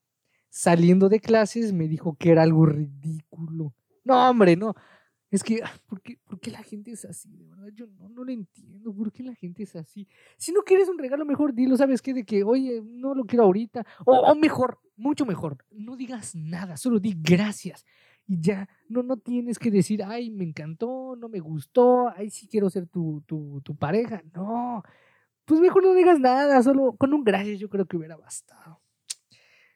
saliendo 0.50 1.08
de 1.08 1.20
clases 1.20 1.74
me 1.74 1.88
dijo 1.88 2.16
que 2.18 2.32
era 2.32 2.42
algo 2.42 2.66
ridículo. 2.66 3.76
No, 4.06 4.28
hombre, 4.28 4.56
no. 4.56 4.74
Es 5.30 5.44
que, 5.44 5.62
ah, 5.62 5.72
¿por 5.88 6.02
qué, 6.02 6.18
¿por 6.24 6.40
qué 6.40 6.52
la 6.52 6.64
gente 6.64 6.92
es 6.92 7.04
así? 7.04 7.36
De 7.36 7.46
verdad, 7.46 7.68
yo 7.74 7.86
no, 7.88 8.08
no 8.08 8.24
lo 8.24 8.32
entiendo. 8.32 8.94
¿Por 8.94 9.12
qué 9.12 9.24
la 9.24 9.36
gente 9.36 9.64
es 9.64 9.76
así? 9.76 10.08
Si 10.38 10.54
no 10.54 10.62
quieres 10.62 10.88
un 10.88 10.98
regalo, 10.98 11.26
mejor 11.26 11.54
dilo, 11.54 11.76
¿sabes 11.76 12.02
qué? 12.02 12.14
De 12.14 12.24
que, 12.24 12.44
oye, 12.44 12.82
no 12.86 13.14
lo 13.14 13.26
quiero 13.26 13.44
ahorita. 13.44 13.86
O, 14.06 14.36
mejor, 14.36 14.80
mucho 14.96 15.26
mejor, 15.26 15.58
no 15.72 15.98
digas 15.98 16.34
nada, 16.34 16.78
solo 16.78 17.00
di 17.00 17.14
gracias. 17.20 17.86
Y 18.26 18.40
ya, 18.42 18.70
no, 18.88 19.04
no 19.04 19.18
tienes 19.18 19.60
que 19.60 19.72
decir, 19.72 20.04
ay, 20.04 20.30
me 20.32 20.46
encantó, 20.46 21.16
no 21.18 21.30
me 21.30 21.40
gustó, 21.40 22.10
ay, 22.10 22.30
sí 22.30 22.48
quiero 22.48 22.70
ser 22.70 22.88
tu, 22.88 23.24
tu, 23.26 23.62
tu 23.64 23.76
pareja. 23.76 24.22
No, 24.34 24.84
pues 25.46 25.60
mejor 25.60 25.84
no 25.84 25.94
digas 25.94 26.20
nada, 26.20 26.62
solo 26.64 26.96
con 26.98 27.14
un 27.14 27.24
gracias 27.24 27.60
yo 27.60 27.70
creo 27.70 27.86
que 27.86 27.98
hubiera 27.98 28.16
bastado. 28.16 28.82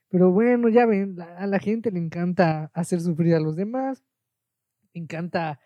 Pero 0.10 0.32
bueno, 0.32 0.68
ya 0.68 0.86
ven, 0.86 1.20
a 1.22 1.48
la 1.48 1.60
gente 1.60 1.92
le 1.92 2.00
encanta 2.00 2.70
hacer 2.74 3.00
sufrir 3.00 3.34
a 3.36 3.40
los 3.40 3.56
demás, 3.56 4.04
encanta, 4.94 5.60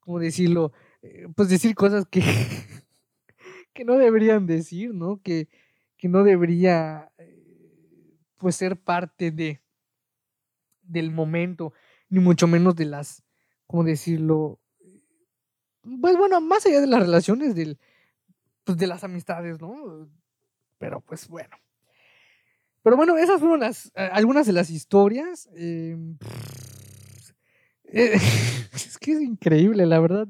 ¿cómo 0.00 0.18
decirlo? 0.18 0.72
Eh, 1.02 1.26
pues 1.34 1.48
decir 1.48 1.74
cosas 1.74 2.06
que, 2.06 2.20
que 3.72 3.84
no 3.84 3.96
deberían 3.98 4.46
decir, 4.46 4.94
¿no? 4.94 5.20
Que, 5.22 5.48
que 5.96 6.08
no 6.08 6.24
debería, 6.24 7.12
eh, 7.18 8.16
pues, 8.36 8.56
ser 8.56 8.76
parte 8.76 9.30
de, 9.30 9.60
del 10.82 11.10
momento, 11.10 11.72
ni 12.08 12.20
mucho 12.20 12.46
menos 12.46 12.74
de 12.76 12.86
las, 12.86 13.22
¿cómo 13.66 13.84
decirlo? 13.84 14.60
Pues 16.00 16.16
bueno, 16.16 16.40
más 16.40 16.66
allá 16.66 16.80
de 16.80 16.86
las 16.86 17.00
relaciones, 17.00 17.54
del, 17.54 17.78
pues 18.64 18.78
de 18.78 18.86
las 18.86 19.04
amistades, 19.04 19.60
¿no? 19.60 20.08
Pero 20.78 21.00
pues 21.00 21.28
bueno. 21.28 21.56
Pero 22.82 22.96
bueno, 22.96 23.18
esas 23.18 23.40
fueron 23.40 23.60
las, 23.60 23.92
eh, 23.94 24.08
algunas 24.12 24.46
de 24.46 24.52
las 24.52 24.70
historias. 24.70 25.48
Em, 25.54 26.16
es 28.72 28.98
que 28.98 29.12
es 29.12 29.20
increíble, 29.20 29.86
la 29.86 30.00
verdad. 30.00 30.28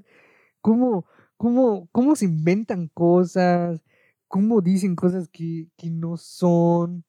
Cómo, 0.61 1.07
cómo, 1.37 1.88
cómo 1.92 2.16
se 2.16 2.27
inventan 2.27 2.88
cosas, 2.88 3.83
cómo 4.29 4.61
dicen 4.61 4.96
cosas 4.96 5.29
que, 5.29 5.68
que 5.77 5.90
no 5.90 6.16
son. 6.16 7.05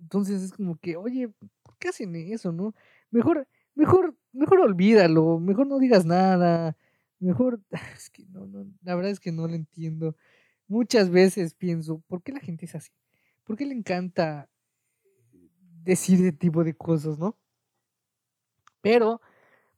Entonces 0.00 0.42
es 0.42 0.52
como 0.52 0.76
que, 0.78 0.96
oye, 0.96 1.28
¿por 1.62 1.78
qué 1.78 1.88
hacen 1.88 2.14
eso, 2.16 2.52
no? 2.52 2.74
Mejor, 3.10 3.48
mejor, 3.74 4.16
mejor 4.32 4.60
olvídalo, 4.60 5.40
mejor 5.40 5.66
no 5.66 5.78
digas 5.78 6.04
nada, 6.04 6.76
mejor, 7.18 7.60
es 7.96 8.10
que 8.10 8.24
no, 8.26 8.46
no, 8.46 8.66
la 8.82 8.94
verdad 8.94 9.10
es 9.12 9.20
que 9.20 9.32
no 9.32 9.48
lo 9.48 9.54
entiendo. 9.54 10.16
Muchas 10.68 11.10
veces 11.10 11.54
pienso, 11.54 12.00
¿por 12.08 12.22
qué 12.22 12.32
la 12.32 12.40
gente 12.40 12.66
es 12.66 12.74
así? 12.74 12.92
¿Por 13.44 13.56
qué 13.56 13.66
le 13.66 13.74
encanta 13.74 14.48
decir 15.84 16.20
ese 16.20 16.32
tipo 16.32 16.64
de 16.64 16.74
cosas, 16.74 17.18
no? 17.18 17.36
Pero, 18.86 19.20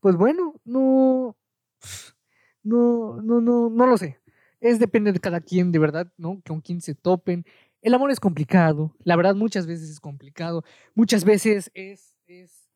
pues 0.01 0.17
bueno, 0.17 0.61
no, 0.67 1.35
no, 2.63 3.23
no, 3.23 3.41
no, 3.41 3.71
no 3.71 3.87
lo 3.87 3.97
sé. 3.97 4.19
Es 4.61 4.79
depende 4.79 5.13
de 5.13 5.19
cada 5.19 5.41
quien, 5.41 5.73
de 5.73 5.79
verdad, 5.79 6.13
¿no? 6.19 6.43
Con 6.47 6.61
quien 6.61 6.83
se 6.83 6.95
topen. 6.95 7.47
El 7.81 7.95
amor 7.95 8.11
es 8.11 8.21
complicado, 8.21 8.95
la 9.05 9.17
verdad 9.17 9.35
muchas 9.35 9.67
veces 9.67 9.89
es 9.89 9.99
complicado, 9.99 10.63
muchas 10.95 11.25
veces 11.25 11.71
es, 11.73 12.19
es, 12.27 12.69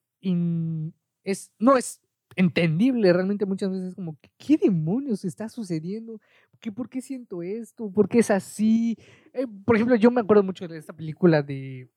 es 1.23 1.51
no 1.59 1.77
es 1.77 2.01
entendible, 2.35 3.13
realmente 3.13 3.45
muchas 3.45 3.69
veces 3.69 3.93
como, 3.93 4.17
¿qué 4.39 4.57
demonios 4.57 5.25
está 5.25 5.49
sucediendo? 5.49 6.19
¿Qué, 6.59 6.71
¿Por 6.71 6.89
qué 6.89 6.99
siento 6.99 7.43
esto? 7.43 7.91
¿Por 7.91 8.09
qué 8.09 8.19
es 8.19 8.31
así? 8.31 8.97
Eh, 9.33 9.45
por 9.65 9.75
ejemplo, 9.75 9.95
yo 9.97 10.09
me 10.09 10.21
acuerdo 10.21 10.41
mucho 10.41 10.67
de 10.67 10.79
esta 10.79 10.93
película 10.93 11.43
de... 11.43 11.91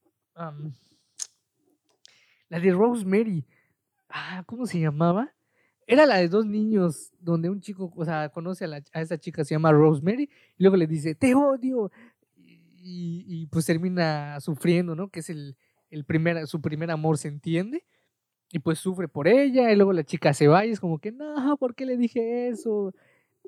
la 2.50 2.60
de 2.60 2.70
Rosemary. 2.72 3.46
Ah, 4.08 4.42
¿cómo 4.46 4.66
se 4.66 4.80
llamaba? 4.80 5.32
Era 5.86 6.06
la 6.06 6.16
de 6.16 6.28
dos 6.28 6.46
niños, 6.46 7.12
donde 7.20 7.50
un 7.50 7.60
chico, 7.60 7.92
o 7.94 8.04
sea, 8.04 8.28
conoce 8.30 8.64
a, 8.64 8.68
la, 8.68 8.82
esa 8.94 9.18
chica, 9.18 9.44
se 9.44 9.54
llama 9.54 9.72
Rosemary, 9.72 10.24
y 10.56 10.62
luego 10.62 10.76
le 10.76 10.86
dice, 10.86 11.14
te 11.14 11.34
odio. 11.34 11.90
Y, 12.36 13.24
y 13.26 13.46
pues 13.46 13.66
termina 13.66 14.40
sufriendo, 14.40 14.94
¿no? 14.94 15.08
Que 15.08 15.20
es 15.20 15.30
el, 15.30 15.56
el 15.90 16.04
primer, 16.04 16.46
su 16.46 16.60
primer 16.60 16.90
amor, 16.90 17.18
¿se 17.18 17.28
entiende? 17.28 17.84
y 18.52 18.58
pues 18.60 18.78
sufre 18.78 19.08
por 19.08 19.28
ella 19.28 19.72
y 19.72 19.76
luego 19.76 19.92
la 19.92 20.04
chica 20.04 20.32
se 20.32 20.48
va 20.48 20.64
y 20.64 20.70
es 20.70 20.80
como 20.80 20.98
que 20.98 21.12
no, 21.12 21.56
¿por 21.58 21.74
qué 21.74 21.86
le 21.86 21.96
dije 21.96 22.48
eso? 22.48 22.92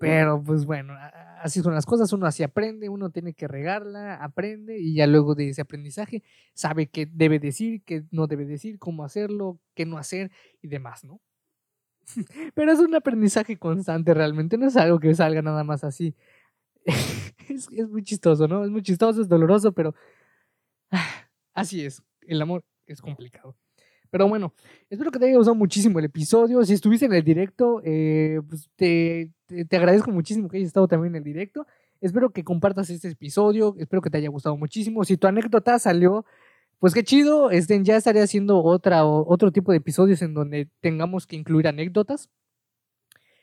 Pero 0.01 0.43
pues 0.43 0.65
bueno, 0.65 0.95
así 1.41 1.61
son 1.61 1.75
las 1.75 1.87
cosas, 1.87 2.13
uno 2.13 2.27
así 2.27 2.43
aprende, 2.43 2.89
uno 2.89 3.11
tiene 3.11 3.35
que 3.35 3.49
regarla, 3.49 4.17
aprende 4.17 4.79
y 4.79 4.95
ya 4.95 5.07
luego 5.07 5.35
de 5.35 5.51
ese 5.51 5.63
aprendizaje 5.63 6.23
sabe 6.55 6.89
qué 6.89 7.07
debe 7.07 7.39
decir, 7.39 7.83
qué 7.85 8.05
no 8.11 8.27
debe 8.27 8.45
decir, 8.45 8.79
cómo 8.79 9.05
hacerlo, 9.05 9.59
qué 9.75 9.87
no 9.87 9.99
hacer 9.99 10.31
y 10.63 10.69
demás, 10.69 11.05
¿no? 11.05 11.21
Pero 12.55 12.73
es 12.73 12.79
un 12.79 12.95
aprendizaje 12.95 13.57
constante 13.57 14.15
realmente, 14.15 14.57
no 14.59 14.67
es 14.67 14.77
algo 14.77 15.01
que 15.01 15.15
salga 15.15 15.43
nada 15.43 15.65
más 15.65 15.85
así. 15.85 16.15
es, 17.49 17.69
es 17.73 17.89
muy 17.89 18.03
chistoso, 18.03 18.49
¿no? 18.49 18.65
Es 18.65 18.71
muy 18.71 18.83
chistoso, 18.83 19.21
es 19.21 19.29
doloroso, 19.29 19.73
pero 19.73 19.95
así 21.55 21.85
es, 21.85 22.03
el 22.23 22.41
amor 22.41 22.65
es 22.87 23.01
complicado. 23.01 23.57
Pero 24.11 24.28
bueno, 24.28 24.55
espero 24.91 25.11
que 25.11 25.18
te 25.18 25.26
haya 25.26 25.37
gustado 25.37 25.55
muchísimo 25.55 25.99
el 25.99 26.07
episodio. 26.07 26.64
Si 26.64 26.74
estuviste 26.74 27.07
en 27.07 27.14
el 27.14 27.24
directo, 27.24 27.80
eh, 27.85 28.41
pues 28.49 28.70
te, 28.76 29.33
te, 29.47 29.76
agradezco 29.76 30.11
muchísimo 30.11 30.49
que 30.49 30.59
hayas 30.59 30.68
estado 30.68 30.89
también 30.89 31.14
en 31.14 31.18
el 31.18 31.24
directo. 31.24 31.66
Espero 32.01 32.30
que 32.30 32.45
compartas 32.45 32.91
este 32.91 33.09
episodio. 33.09 33.74
Espero 33.78 34.03
que 34.03 34.11
te 34.11 34.18
haya 34.18 34.28
gustado 34.28 34.57
muchísimo. 34.57 35.05
Si 35.05 35.16
tu 35.16 35.26
anécdota 35.26 35.78
salió, 35.78 36.24
pues 36.78 36.95
qué 36.95 37.03
chido. 37.05 37.51
Este, 37.51 37.83
ya 37.83 37.97
estaré 37.97 38.20
haciendo 38.22 38.62
otra, 38.62 39.05
otro 39.05 39.53
tipo 39.53 39.72
de 39.72 39.78
episodios 39.78 40.22
en 40.22 40.35
donde 40.35 40.68
tengamos 40.80 41.26
que 41.26 41.37
incluir 41.37 41.68
anécdotas. 41.68 42.30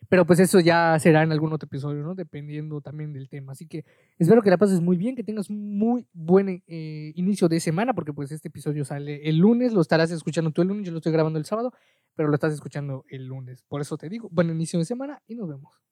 Pero 0.10 0.26
pues 0.26 0.40
eso 0.40 0.60
ya 0.60 0.98
será 1.00 1.24
en 1.24 1.32
algún 1.32 1.54
otro 1.54 1.68
episodio, 1.68 2.04
¿no? 2.04 2.16
Dependiendo 2.16 2.82
también 2.82 3.14
del 3.14 3.30
tema. 3.30 3.54
Así 3.54 3.68
que 3.68 3.86
espero 4.18 4.42
que 4.42 4.50
la 4.50 4.58
pases 4.58 4.82
muy 4.82 4.98
bien, 4.98 5.16
que 5.16 5.24
tengas 5.24 5.50
muy 5.50 6.08
buen 6.14 6.64
eh, 6.68 7.12
inicio 7.16 7.48
de 7.48 7.60
semana, 7.60 7.94
porque 7.94 8.14
pues 8.14 8.32
este 8.32 8.50
episodio 8.50 8.86
sale 8.86 9.28
el 9.28 9.38
lunes, 9.38 9.74
lo 9.74 9.82
estarás 9.82 10.12
escuchando 10.12 10.52
tú 10.52 10.62
el 10.62 10.70
lunes, 10.70 10.86
yo 10.86 10.92
lo 10.92 10.98
estoy 10.98 11.12
grabando 11.12 11.40
el 11.40 11.46
sábado, 11.46 11.74
pero 12.16 12.30
lo 12.30 12.36
estás 12.36 12.54
escuchando 12.54 13.06
el 13.10 13.26
lunes. 13.26 13.64
Por 13.68 13.82
eso 13.82 13.98
te 13.98 14.10
digo, 14.10 14.30
buen 14.32 14.50
inicio 14.50 14.80
de 14.80 14.86
semana 14.86 15.22
y 15.28 15.36
nos 15.36 15.48
vemos. 15.48 15.85